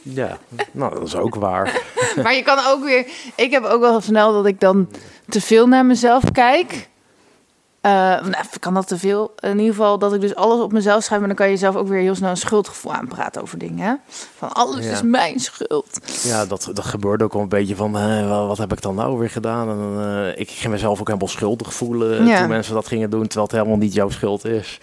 [0.05, 0.37] Ja,
[0.71, 1.81] nou, dat is ook waar.
[2.23, 3.05] maar je kan ook weer...
[3.35, 4.89] Ik heb ook wel snel dat ik dan
[5.29, 6.89] te veel naar mezelf kijk.
[7.83, 9.33] Eh nou, kan dat te veel?
[9.39, 11.19] In ieder geval dat ik dus alles op mezelf schrijf.
[11.19, 13.85] Maar dan kan je jezelf ook weer heel snel een schuldgevoel aanpraten over dingen.
[13.87, 13.93] Hè?
[14.37, 14.91] Van alles Ja.
[14.91, 15.99] is mijn schuld.
[16.23, 19.17] Ja, dat, dat gebeurde ook wel een beetje van, wa- wat heb ik dan nou
[19.17, 19.69] weer gedaan?
[19.69, 22.39] En eh, ik ging mezelf ook helemaal schuldig voelen Ja.
[22.39, 24.79] toen mensen dat gingen doen, terwijl het helemaal niet jouw schuld is.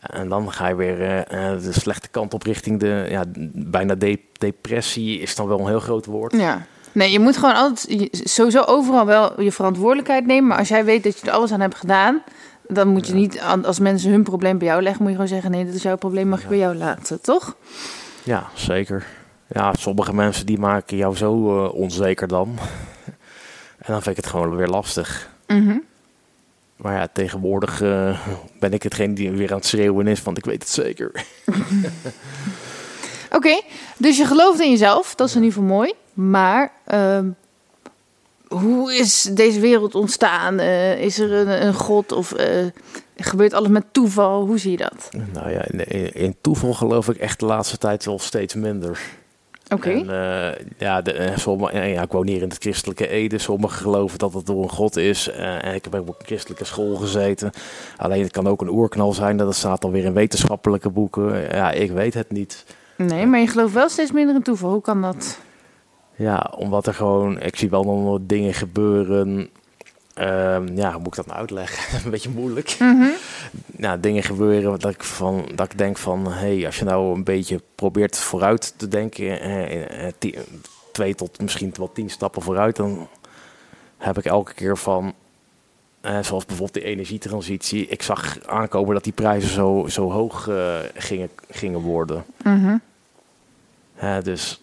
[0.00, 3.22] En dan ga je weer eh, eh, de slechte kant op richting de, ja,
[3.54, 6.32] bijna de- depressie is dan wel een heel groot woord.
[6.32, 6.66] Ja.
[6.94, 10.46] Nee, je moet gewoon altijd sowieso overal wel je verantwoordelijkheid nemen.
[10.46, 12.22] Maar als jij weet dat je er alles aan hebt gedaan,
[12.68, 13.18] dan moet je Ja.
[13.18, 15.82] niet als mensen hun probleem bij jou leggen, moet je gewoon zeggen: nee, dit is
[15.82, 16.50] jouw probleem, mag je Ja.
[16.50, 17.56] bij jou laten, toch?
[18.22, 19.06] Ja, zeker.
[19.48, 22.54] Ja, sommige mensen die maken jou zo eh, onzeker dan.
[23.78, 25.28] En dan vind ik het gewoon weer lastig.
[25.46, 25.76] Mhm.
[26.76, 28.18] Maar ja, tegenwoordig eh,
[28.60, 31.10] ben ik hetgeen die weer aan het schreeuwen is, want ik weet het zeker.
[33.30, 33.60] Oké,
[33.98, 35.92] dus je gelooft in jezelf, dat is in ieder geval mooi.
[36.14, 37.28] Maar ehm,
[38.48, 40.58] hoe is deze wereld ontstaan?
[40.58, 42.66] Eh, is er een, een god of eh,
[43.16, 44.46] gebeurt alles met toeval?
[44.46, 45.10] Hoe zie je dat?
[45.32, 49.00] Nou ja, in, in toeval geloof ik echt de laatste tijd wel steeds minder.
[49.68, 53.38] Oké, eh, ja, de, sommige, ja, ik woon hier in het christelijke Ede.
[53.38, 55.30] Sommigen geloven dat het door een god is.
[55.30, 57.52] En ik heb ook op een christelijke school gezeten.
[57.96, 59.36] Alleen het kan ook een oerknal zijn.
[59.36, 61.40] Dat staat dan weer in wetenschappelijke boeken.
[61.40, 62.64] Ja, ik weet het niet.
[62.96, 64.70] nee, maar je gelooft wel steeds minder in toeval.
[64.70, 65.38] Hoe kan dat?
[66.16, 67.40] Ja, omdat er gewoon...
[67.40, 69.48] Ik zie wel nog wat dingen gebeuren...
[70.14, 71.98] Ehm, ja, hoe moet ik dat nou uitleggen?
[72.04, 72.76] een beetje moeilijk.
[72.78, 73.08] Mhm.
[73.84, 76.26] nou, dingen gebeuren dat ik, van, dat ik denk van...
[76.32, 79.40] hé, hey, als je nou een beetje probeert vooruit te denken...
[79.40, 80.38] eh, eh, ti-
[80.92, 82.76] twee tot misschien wel tien stappen vooruit...
[82.76, 83.08] dan
[83.98, 85.14] heb ik elke keer van...
[86.00, 87.86] eh, zoals bijvoorbeeld de energietransitie.
[87.86, 92.24] Ik zag aankomen dat die prijzen zo, zo hoog eh, gingen, gingen worden.
[93.94, 94.62] Hè, dus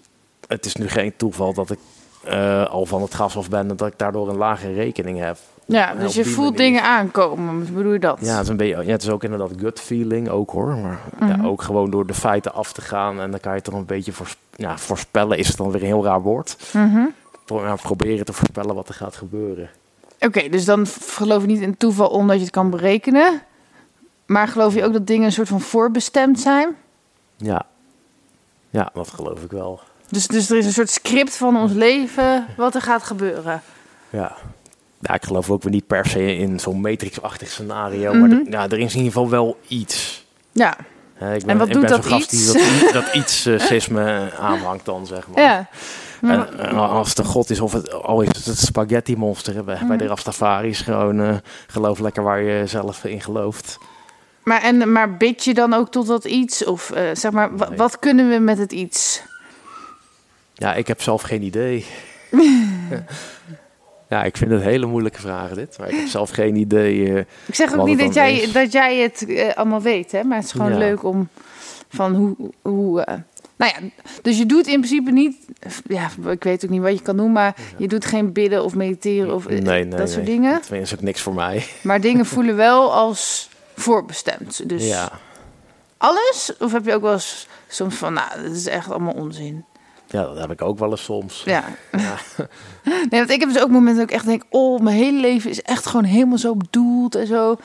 [0.52, 1.80] het is nu geen toeval dat ik
[2.24, 3.70] eh, al van het gas af ben...
[3.70, 5.38] en dat ik daardoor een lage rekening heb.
[5.66, 6.58] Ja, dus je voelt manier.
[6.58, 7.74] dingen aankomen.
[7.74, 8.18] Bedoel je dat?
[8.22, 10.76] Ja, het is, een beetje, ja, het is ook inderdaad gut feeling ook hoor.
[10.78, 11.42] Maar Mhm.
[11.42, 13.74] ja, ook gewoon door de feiten af te gaan en dan kan je het toch
[13.76, 14.12] een beetje
[14.56, 15.38] ja, voorspellen.
[15.38, 16.58] Is het dan weer een heel raar woord?
[17.46, 19.70] Pro- ja, proberen te voorspellen wat er gaat gebeuren.
[20.20, 23.42] Oké, dus dan geloof je niet in toeval omdat je het kan berekenen.
[24.26, 26.76] Maar geloof je ook dat dingen een soort van voorbestemd zijn?
[27.38, 27.66] Ja,
[28.70, 29.80] ja dat geloof ik wel.
[30.12, 33.62] Dus, dus er is een soort script van ons leven wat er gaat gebeuren.
[34.10, 34.36] Ja.
[35.00, 38.14] Ja, ik geloof ook weer niet per se in zo'n matrix-achtig scenario.
[38.14, 38.40] Maar Mhm.
[38.46, 40.26] er- ja, er is in ieder geval wel iets.
[40.52, 42.52] Ja, ik ben, En wat ik doet ben dat gast iets?
[42.52, 45.44] die dat, dat iets eh, cisme aanhangt dan, zeg maar.
[45.44, 45.68] Ja.
[46.22, 49.64] En, en als het een god is, of het, al is het het spaghetti monster
[49.64, 49.98] bij, Mhm.
[49.98, 51.36] de Rastafaris, gewoon eh,
[51.68, 53.78] geloof lekker waar je zelf in gelooft.
[54.44, 56.64] Maar, en, maar bid je dan ook tot dat iets?
[56.66, 57.78] Of eh, zeg maar, Nee.
[57.78, 59.22] wat kunnen we met het iets?
[60.62, 61.86] Ja, ik heb zelf geen idee.
[64.10, 67.14] ja, ik vind het hele moeilijke vragen dit, maar ik heb zelf geen idee.
[67.14, 68.52] eh, Ik zeg ook niet dat jij, is.
[68.52, 70.24] dat jij het eh, allemaal weet, hè?
[70.24, 70.78] Maar het is gewoon Ja.
[70.78, 71.28] leuk om
[71.90, 72.36] van hoe.
[72.62, 73.16] hoe eh,
[73.56, 73.88] nou ja,
[74.22, 75.38] dus je doet in principe niet.
[75.88, 78.76] Ja, ik weet ook niet wat je kan doen, maar je doet geen bidden of
[78.76, 80.36] mediteren of nee, nee, dat soort nee.
[80.36, 80.52] dingen.
[80.70, 81.66] Dat is ook niks voor mij.
[81.84, 84.70] Maar dingen voelen wel als voorbestemd.
[84.70, 85.12] Dus Ja.
[85.98, 86.54] alles?
[86.60, 89.66] Of heb je ook wel eens soms van, nou, dat is echt allemaal onzin.
[90.12, 91.44] Ja, dat heb ik ook wel eens soms.
[91.46, 91.64] Ja.
[91.92, 92.16] Ja.
[93.10, 95.50] Nee, want ik heb dus ook momenten dat ik echt denk, oh, mijn hele leven
[95.50, 97.58] is echt gewoon helemaal zo bedoeld en zo.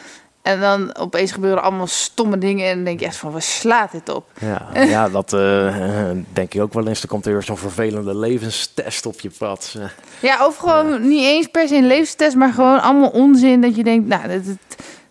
[0.43, 3.93] En dan opeens gebeuren allemaal stomme dingen en dan denk je echt van, waar slaat
[3.93, 4.31] dit op?
[4.39, 7.03] Ja, ja dat eh, denk ik ook wel eens.
[7.03, 9.77] Er komt er weer zo'n vervelende levenstest op je pad.
[10.21, 13.85] Ja, of gewoon niet eens per se een levenstest, maar gewoon allemaal onzin dat je
[13.85, 14.47] denkt, nou, het,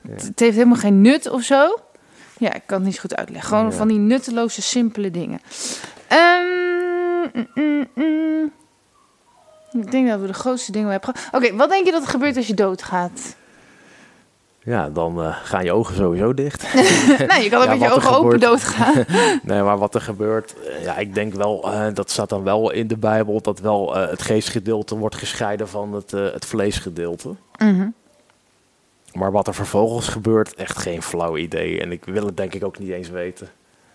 [0.08, 1.78] het, heeft helemaal geen nut of zo.
[2.38, 3.50] Ja, ik kan het niet goed uitleggen.
[3.50, 5.42] Gewoon van die nutteloze, simpele dingen.
[6.08, 6.85] Ehm,
[7.34, 8.52] mm, mm, mm.
[9.82, 11.44] Ik denk dat we de grootste dingen hebben gehad.
[11.44, 13.36] Oké, wat denk je dat er gebeurt als je doodgaat?
[14.64, 16.74] Ja, dan eh, gaan je ogen sowieso dicht.
[17.28, 18.94] nou, je kan ook Ja, met je ogen open doodgaan.
[19.44, 22.72] Nee, maar wat er gebeurt, eh, ja, ik denk wel, eh, dat staat dan wel
[22.72, 27.36] in de Bijbel, dat wel het geestgedeelte wordt gescheiden van het, het vleesgedeelte.
[27.58, 27.88] Mhm.
[29.14, 31.82] Maar wat er vervolgens gebeurt, echt geen flauw idee.
[31.82, 33.48] En ik wil het denk ik ook niet eens weten.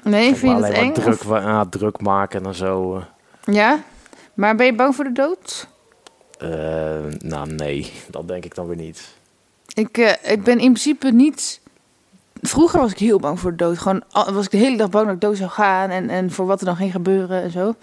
[0.02, 0.92] Nee, Ik vind je dat alleen eng?
[0.92, 3.02] druk, of- ja, druk maken en zo.
[3.52, 3.82] Ja?
[4.34, 5.68] Maar ben je bang voor de dood?
[6.38, 6.48] Eh,
[7.18, 9.08] nou, nee, dat denk ik dan weer niet.
[9.74, 11.60] Ik, eh, ik ben in principe niet...
[12.42, 13.78] Vroeger was ik heel bang voor de dood.
[13.78, 15.90] Gewoon al- was ik de hele dag bang dat ik dood zou gaan.
[15.90, 17.74] En, en voor wat er dan ging gebeuren en zo.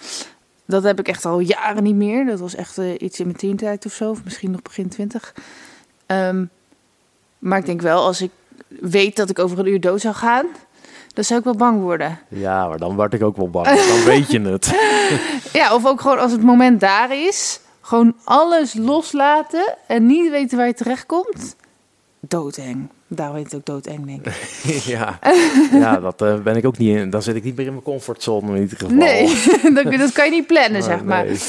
[0.65, 2.26] Dat heb ik echt al jaren niet meer.
[2.26, 4.09] Dat was echt eh, iets in mijn tientijd of zo.
[4.09, 5.34] Of misschien nog begin twintig.
[6.05, 6.45] Ehm,
[7.39, 8.32] maar ik denk wel, als ik
[8.68, 10.45] weet dat ik over een uur dood zou gaan...
[11.18, 12.20] dan zou ik wel bang worden.
[12.28, 13.65] Ja, maar dan word ik ook wel bang.
[13.65, 14.76] Dan weet je het.
[15.53, 17.59] Ja, of ook gewoon als het moment daar is...
[17.82, 21.55] gewoon alles loslaten en niet weten waar je terechtkomt.
[22.20, 22.88] Doodeng.
[23.07, 24.34] Daar weet het ook doodeng, denk ik.
[24.95, 25.20] ja,
[25.72, 27.09] ja dat eh, ben ik ook niet in.
[27.09, 28.95] Dan zit ik niet meer in mijn comfortzone in ieder geval.
[28.95, 29.41] Nee,
[29.84, 31.26] dat, dat kan je niet plannen, zeg maar.
[31.26, 31.39] Nee,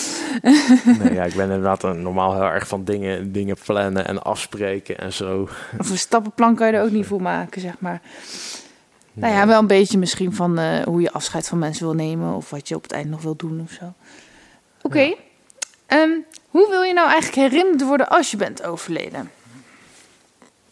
[0.99, 4.99] nee ja, ik ben inderdaad een- normaal heel erg van dingen, dingen plannen en afspreken
[4.99, 5.49] en zo.
[5.79, 8.01] Of een stappenplan kan je er ook niet voor maken, zeg maar.
[9.21, 12.35] Nou ja, wel een beetje misschien van eh, hoe je afscheid van mensen wil nemen...
[12.35, 13.93] of wat je op het eind nog wil doen of zo.
[14.83, 15.01] Oké.
[15.01, 15.15] Ja.
[15.87, 16.11] Ehm,
[16.51, 19.31] hoe wil je nou eigenlijk herinnerd worden als je bent overleden?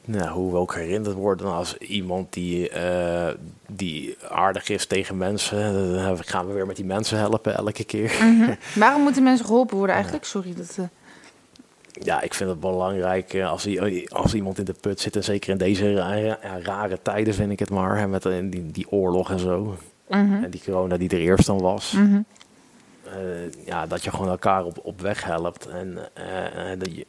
[0.04, 3.34] Nou, hoe wil ik herinnerd worden als iemand die, eh,
[3.66, 5.72] die aardig is tegen mensen?
[5.94, 8.12] Dan gaan we weer met die mensen helpen elke keer.
[8.74, 10.24] Waarom moeten mensen geholpen worden eigenlijk?
[10.24, 10.76] Sorry, dat...
[10.78, 10.84] eh,
[12.02, 15.16] Ja, ik vind het belangrijk eh, als, i- als iemand in de put zit.
[15.16, 17.98] En zeker in deze ra- ja, rare tijden vind ik het maar.
[17.98, 19.76] Hè, met eh, die, die oorlog en zo.
[20.08, 21.92] mhm, En die corona die er eerst dan was.
[21.92, 22.20] mhm.
[23.04, 25.66] Eh, ja, dat je gewoon elkaar op, op weg helpt.
[25.66, 27.06] En eh, eh, dat je,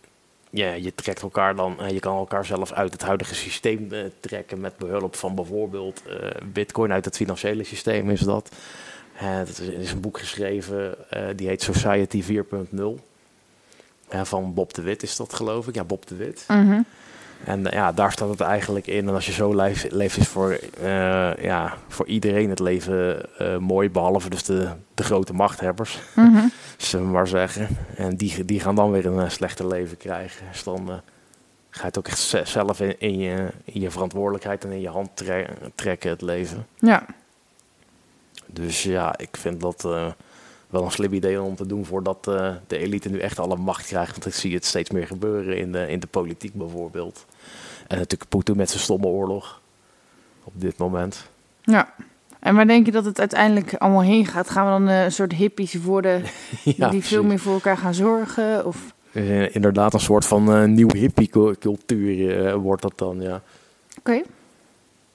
[0.49, 3.99] ja, je trekt elkaar dan, eh, je kan elkaar zelf uit het huidige systeem eh,
[4.19, 8.49] trekken met behulp van bijvoorbeeld eh, bitcoin uit het financiële systeem is dat.
[9.19, 12.99] Eh, dat is, er is een boek geschreven, eh, die heet Society 4.0.
[14.09, 15.75] Van Bob de Wit is dat geloof ik.
[15.75, 16.43] Ja, Bob de Wit.
[16.47, 16.81] Mhm.
[17.43, 19.07] En eh, ja, daar staat het eigenlijk in.
[19.07, 20.51] En als je zo leeft, leeft is voor,
[20.81, 23.89] eh, ja, voor iedereen het leven eh, mooi.
[23.89, 26.45] Behalve dus de, de grote machthebbers, Mhm.
[26.77, 27.67] zullen we maar zeggen.
[27.95, 30.45] En die, die gaan dan weer een slechter leven krijgen.
[30.51, 30.87] Dus dan
[31.69, 34.81] ga je het ook echt ze- zelf in, in, je, in je verantwoordelijkheid en in
[34.81, 36.67] je hand tre- trekken, het leven.
[36.75, 37.05] Ja.
[38.45, 39.87] Dus ja, ik vind dat
[40.69, 43.85] wel een slim idee om te doen voordat eh, de elite nu echt alle macht
[43.85, 44.11] krijgt.
[44.11, 47.25] Want ik zie het steeds meer gebeuren in de, in de politiek bijvoorbeeld.
[47.87, 49.61] En natuurlijk Poetin met zijn stomme oorlog
[50.43, 51.29] op dit moment.
[51.61, 51.93] Ja.
[52.39, 54.49] En waar denk je dat het uiteindelijk allemaal heen gaat?
[54.49, 56.23] Gaan we dan eh, een soort hippies worden
[56.91, 58.65] die veel meer voor elkaar gaan zorgen?
[58.65, 58.93] Of...
[59.11, 63.41] Eh, inderdaad een soort van eh, nieuw hippie-cultuur wordt dat dan, ja.
[63.99, 64.21] Oké.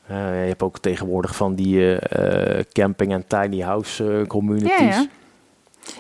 [0.07, 1.99] Je hebt ook tegenwoordig van die
[2.73, 4.79] camping- en tiny house communities.
[4.79, 5.07] Ja, ja.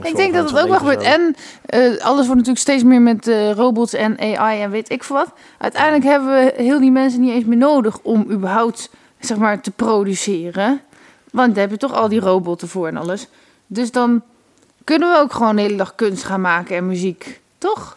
[0.03, 1.03] Ik denk dat het ook wel gebeurt.
[1.03, 5.05] En eh, alles wordt natuurlijk steeds meer met eh, robots en AI en weet ik
[5.05, 5.33] veel wat.
[5.59, 9.71] Uiteindelijk hebben we heel die mensen niet eens meer nodig om überhaupt zeg maar, te
[9.71, 10.81] produceren.
[11.31, 13.29] Want daar heb je toch al die robotten voor en alles.
[13.67, 14.23] Dus dan
[14.85, 17.41] kunnen we ook gewoon de hele dag kunst gaan maken en muziek.
[17.59, 17.97] Toch?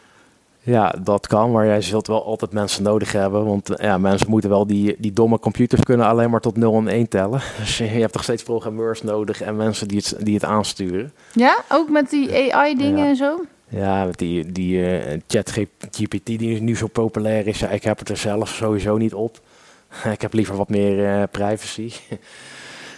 [0.66, 3.46] Ja, dat kan, maar jij zult wel altijd mensen nodig hebben.
[3.46, 6.88] Want ja, mensen moeten wel die, die domme computers kunnen alleen maar tot 0 en
[6.88, 7.42] 1 tellen.
[7.58, 11.14] Dus je hebt toch steeds programmeurs nodig en mensen die het, die het aansturen.
[11.34, 13.10] Ja, ook met die AI-dingen Ja.
[13.10, 13.40] en zo?
[13.70, 17.60] Ja, met die, die eh, ChatGPT die nu zo populair is.
[17.60, 19.40] Ja, ik heb het er zelf sowieso niet op.
[20.14, 21.92] ik heb liever wat meer eh, privacy.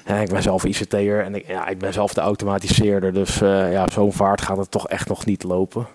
[0.06, 3.14] Ja, ik ben zelf ICT'er en ik, ja, ik ben zelf de automatiseerder.
[3.14, 5.88] Dus eh, ja, op zo'n vaart gaat het toch echt nog niet lopen.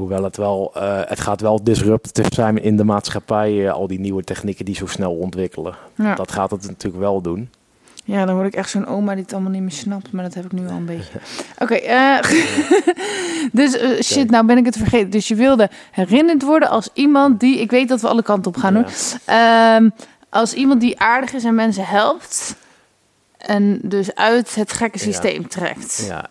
[0.00, 3.66] Hoewel het wel, eh, het gaat wel disruptief zijn in de maatschappij.
[3.66, 5.74] eh, al die nieuwe technieken die zo snel ontwikkelen.
[5.94, 6.14] Ja.
[6.14, 7.50] Dat gaat het natuurlijk wel doen.
[8.04, 10.12] Ja, dan word ik echt zo'n oma die het allemaal niet meer snapt.
[10.12, 11.20] Maar dat heb ik nu al een beetje.
[11.62, 12.18] Oké, eh,
[13.60, 15.10] dus shit, nou ben ik het vergeten.
[15.10, 17.60] Dus je wilde herinnerd worden als iemand die...
[17.60, 18.86] Ik weet dat we alle kanten op gaan doen.
[19.26, 19.76] Ja.
[19.76, 19.90] Ehm,
[20.28, 22.56] als iemand die aardig is en mensen helpt.
[23.40, 25.04] En dus uit het gekke Ja.
[25.04, 26.04] systeem trekt.
[26.06, 26.26] Ja,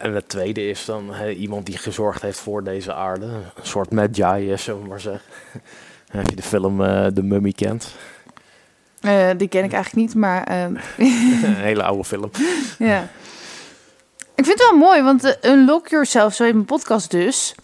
[0.00, 3.26] en het tweede is dan iemand die gezorgd heeft voor deze aarde.
[3.26, 5.30] Een soort Magi, eh, zullen we maar zeggen.
[6.14, 7.94] Als je de film eh The Mummy kent.
[9.00, 10.74] Eh, die ken ik eigenlijk niet, maar ehm,
[11.44, 12.30] Een hele oude film.
[12.78, 13.08] ja.
[14.34, 17.54] Ik vind het wel mooi, want eh, Unlock Yourself, zo heet mijn podcast dus.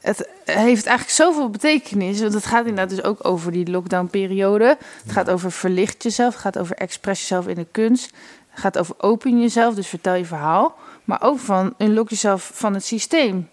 [0.00, 2.20] Het heeft eigenlijk zoveel betekenis.
[2.20, 4.78] Want het gaat inderdaad dus ook over die lockdown-periode.
[5.02, 6.32] Het gaat over verlicht jezelf.
[6.32, 8.10] Het gaat over express jezelf in de kunst.
[8.48, 10.76] Het gaat over open jezelf, dus vertel je verhaal.
[11.04, 13.48] Maar ook van unlock jezelf van het systeem.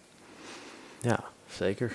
[1.02, 1.93] Ja, zeker.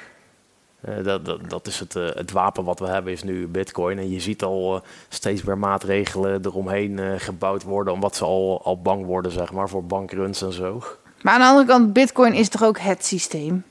[0.81, 3.99] Eh, dat, dat, dat is het, eh, het wapen wat we hebben, is nu bitcoin.
[3.99, 7.93] En je ziet al eh, steeds meer maatregelen eromheen gebouwd worden...
[7.93, 10.83] omdat ze al, al bang worden, zeg maar, voor bankruns en zo.
[11.23, 13.65] Maar aan de andere kant, bitcoin is toch ook het systeem?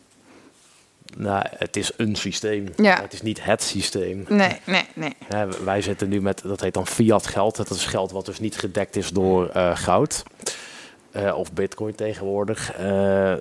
[1.17, 2.65] Nou, het is een systeem.
[2.75, 3.01] Ja.
[3.01, 4.25] Het is niet het systeem.
[4.27, 5.13] Nee, nee, nee.
[5.63, 7.55] Wij zitten nu met, dat heet dan fiat geld.
[7.55, 10.23] Dat is geld wat dus niet gedekt is door eh, goud.
[11.11, 12.71] Eh, of bitcoin tegenwoordig.
[12.71, 13.33] Eh,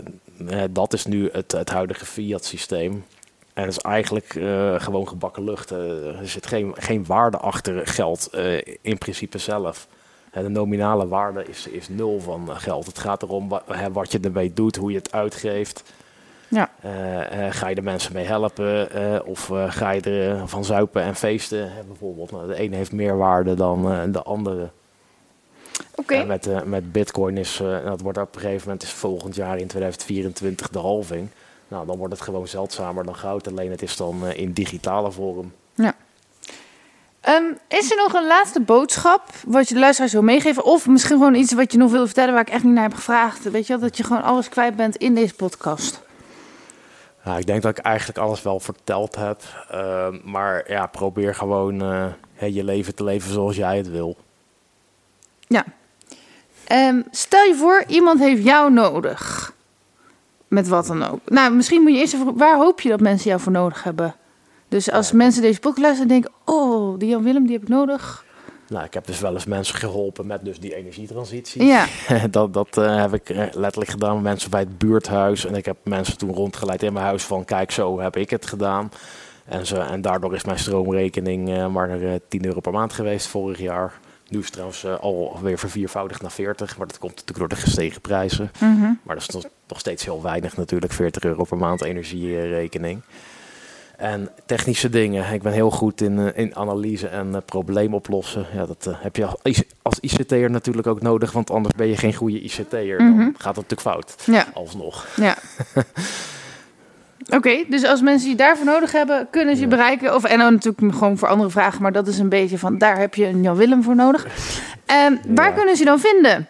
[0.71, 3.05] dat is nu het, het huidige fiat systeem.
[3.55, 4.27] En dat is eigenlijk
[4.83, 5.71] gewoon gebakken lucht.
[5.71, 8.31] Er zit geen, geen waarde achter geld
[8.81, 9.89] in principe zelf.
[10.33, 12.87] De nominale waarde is, is nul van geld.
[12.87, 13.49] Het gaat erom
[13.93, 15.83] wat je ermee doet, hoe je het uitgeeft.
[16.49, 16.71] Ja.
[16.81, 21.03] Eh, eh, ga je er mensen mee helpen eh, of ga je er van zuipen
[21.03, 22.31] en feesten hè, bijvoorbeeld?
[22.31, 24.71] Nou, de ene heeft meer waarde dan de andere.
[25.95, 26.15] Oké.
[26.15, 29.59] En met, met bitcoin is, eh, dat wordt op een gegeven moment is volgend jaar
[29.59, 31.29] in 2024 de halving.
[31.69, 35.53] Nou, dan wordt het gewoon zeldzamer dan goud, alleen het is dan in digitale vorm.
[37.21, 40.65] Ehm, is er nog een laatste boodschap wat je de luisteraars wil meegeven?
[40.65, 42.95] Of misschien gewoon iets wat je nog wil vertellen waar ik echt niet naar heb
[42.95, 43.51] gevraagd?
[43.51, 46.01] Weet je wel, dat je gewoon alles kwijt bent in deze podcast.
[47.29, 49.43] Nou, ik denk dat ik eigenlijk alles wel verteld heb.
[49.71, 51.81] eh, maar ja, probeer gewoon
[52.33, 54.17] hè, je leven te leven zoals jij het wil.
[56.67, 59.53] Ehm, stel je voor, iemand heeft jou nodig.
[60.49, 61.21] Met wat dan ook.
[61.25, 62.37] Nou, misschien moet je eerst even...
[62.37, 64.15] Waar hoop je dat mensen jou voor nodig hebben?
[64.69, 65.17] Dus als Ja.
[65.17, 66.41] mensen deze podcast luisteren en denken...
[66.45, 68.25] Oh, die Jan Willem, die heb ik nodig.
[68.69, 71.65] Nou, ik heb dus wel eens mensen geholpen met dus die energietransitie.
[71.65, 71.87] Ja,
[72.31, 75.45] dat dat eh, heb ik letterlijk gedaan met mensen bij het buurthuis.
[75.45, 78.47] En ik heb mensen toen rondgeleid in mijn huis van kijk, zo heb ik het
[78.47, 78.91] gedaan.
[79.45, 83.27] En, zo, en daardoor is mijn stroomrekening eh, maar eh 10 euro per maand geweest
[83.27, 83.93] vorig jaar.
[84.29, 86.79] Nu is het trouwens alweer verviervoudigd naar 40.
[86.79, 88.51] Maar dat komt natuurlijk door de gestegen prijzen.
[88.61, 88.93] mhm.
[89.03, 93.03] Maar dat is nog, nog steeds heel weinig natuurlijk, 40 euro per maand energierekening.
[93.99, 95.33] En technische dingen.
[95.33, 98.47] Ik ben heel goed in, eh, in analyse en eh, probleem oplossen.
[98.55, 99.29] Ja, dat eh, heb je
[99.83, 103.03] als, ICT'er natuurlijk ook nodig, want anders ben je geen goede ICT'er.
[103.03, 103.17] Mhm.
[103.19, 105.07] Dan gaat het natuurlijk fout, ja, alsnog.
[105.17, 105.37] ja.
[107.37, 109.77] Oké, dus als mensen die daarvoor nodig hebben, kunnen ze je Ja.
[109.77, 110.15] bereiken.
[110.15, 112.79] Of, en dan natuurlijk gewoon voor andere vragen, maar dat is een beetje van...
[112.79, 114.27] Daar heb je een Jan Willem voor nodig.
[115.29, 115.51] Waar Ja.
[115.51, 116.49] kunnen ze je dan vinden?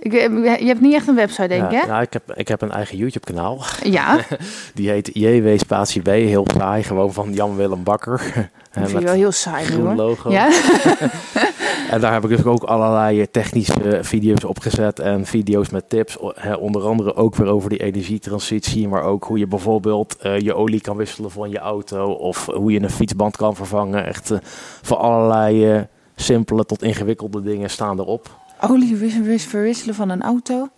[0.00, 1.86] Ik, eh, je hebt niet echt een website, denk ik, ja, hè?
[1.86, 3.62] ja, ik, heb, ik heb een eigen YouTube kanaal.
[3.82, 4.18] Ja,
[4.74, 8.20] Die heet JW Spatie B, heel saai, gewoon van Jan Willem Bakker.
[8.72, 9.94] dat Eh, vind je wel heel saai groen hoor.
[9.94, 10.30] logo.
[10.30, 10.48] Ja?
[11.90, 15.88] En daar heb ik dus ook allerlei eh, technische video's op gezet en video's met
[15.88, 16.18] tips.
[16.58, 20.80] Onder andere ook weer over die energietransitie, maar ook hoe je bijvoorbeeld eh, je olie
[20.80, 24.06] kan wisselen van je auto of hoe je een fietsband kan vervangen.
[24.06, 24.38] Echt eh,
[24.82, 25.80] voor allerlei eh,
[26.16, 28.38] simpele tot ingewikkelde dingen staan erop.
[28.68, 30.68] Olie wis- wis- verwisselen van een auto.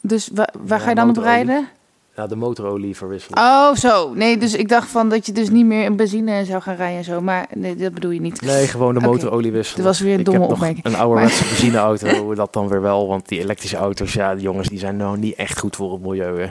[0.00, 1.68] Dus wa- waar Ja, ga je dan op rijden?
[2.16, 3.38] Ja, de motorolie verwisselen.
[3.38, 4.14] Oh, zo.
[4.14, 6.98] Nee, dus ik dacht van dat je dus niet meer in benzine zou gaan rijden
[6.98, 7.20] en zo.
[7.20, 8.40] Maar nee, dat bedoel je niet.
[8.40, 9.84] Nee, gewoon de motorolie wisselen.
[9.84, 10.84] Dat was weer een domme opmerking.
[10.84, 13.08] Een ouderwetse benzineauto, dat dan weer wel.
[13.08, 16.02] Want die elektrische auto's, ja, die jongens, die zijn nou niet echt goed voor het
[16.02, 16.40] milieu.
[16.40, 16.48] hè.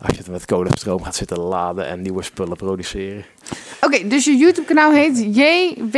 [0.00, 3.24] Als je het met kolenstroom gaat zitten laden en nieuwe spullen produceren.
[3.80, 5.96] Oké, dus je YouTube kanaal heet JW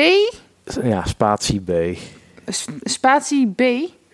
[0.82, 1.72] Ja, spatie B.
[2.82, 3.62] spatie B.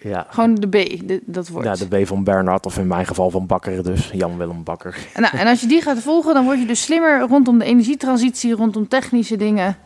[0.09, 0.27] Ja.
[0.31, 0.73] Gewoon de B,
[1.09, 1.65] de- dat woord.
[1.65, 4.11] Ja, de B van Bernard, of in mijn geval van Bakker dus.
[4.13, 4.97] Jan-Willem Bakker.
[5.13, 7.65] En, nou, en als je die gaat volgen, dan word je dus slimmer rondom de
[7.65, 9.77] energietransitie, rondom technische dingen.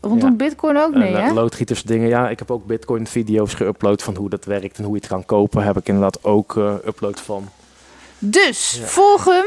[0.00, 0.36] Rondom Ja.
[0.36, 0.94] bitcoin ook?
[0.94, 1.32] Nee, hè?
[1.32, 2.08] loodgieters dingen.
[2.08, 5.08] Ja, ik heb ook Bitcoin video's geüpload van hoe dat werkt en hoe je het
[5.10, 5.62] kan kopen.
[5.62, 7.48] Heb ik inderdaad ook eh upload van.
[8.18, 8.86] Dus, Ja.
[8.86, 9.44] volg hem.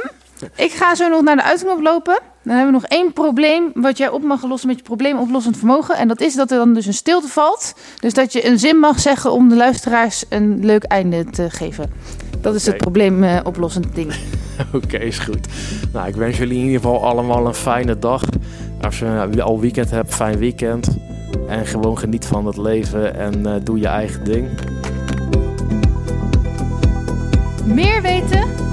[0.56, 2.20] Ik ga zo nog naar de uitknop lopen.
[2.44, 5.96] Dan hebben we nog één probleem wat jij op mag lossen met je probleemoplossend vermogen.
[5.96, 7.74] En dat is dat er dan dus een stilte valt.
[8.00, 11.91] Dus dat je een zin mag zeggen om de luisteraars een leuk einde te geven.
[12.41, 14.14] Dat is het probleemoplossend ding.
[14.74, 15.48] Oké, is goed.
[15.94, 18.24] Nou, ik wens jullie in ieder geval allemaal een fijne dag.
[18.82, 20.88] Als je nou, al weekend hebt, fijn weekend.
[21.48, 24.48] En gewoon geniet van het leven en eh, doe je eigen ding.
[27.66, 28.73] Meer weten?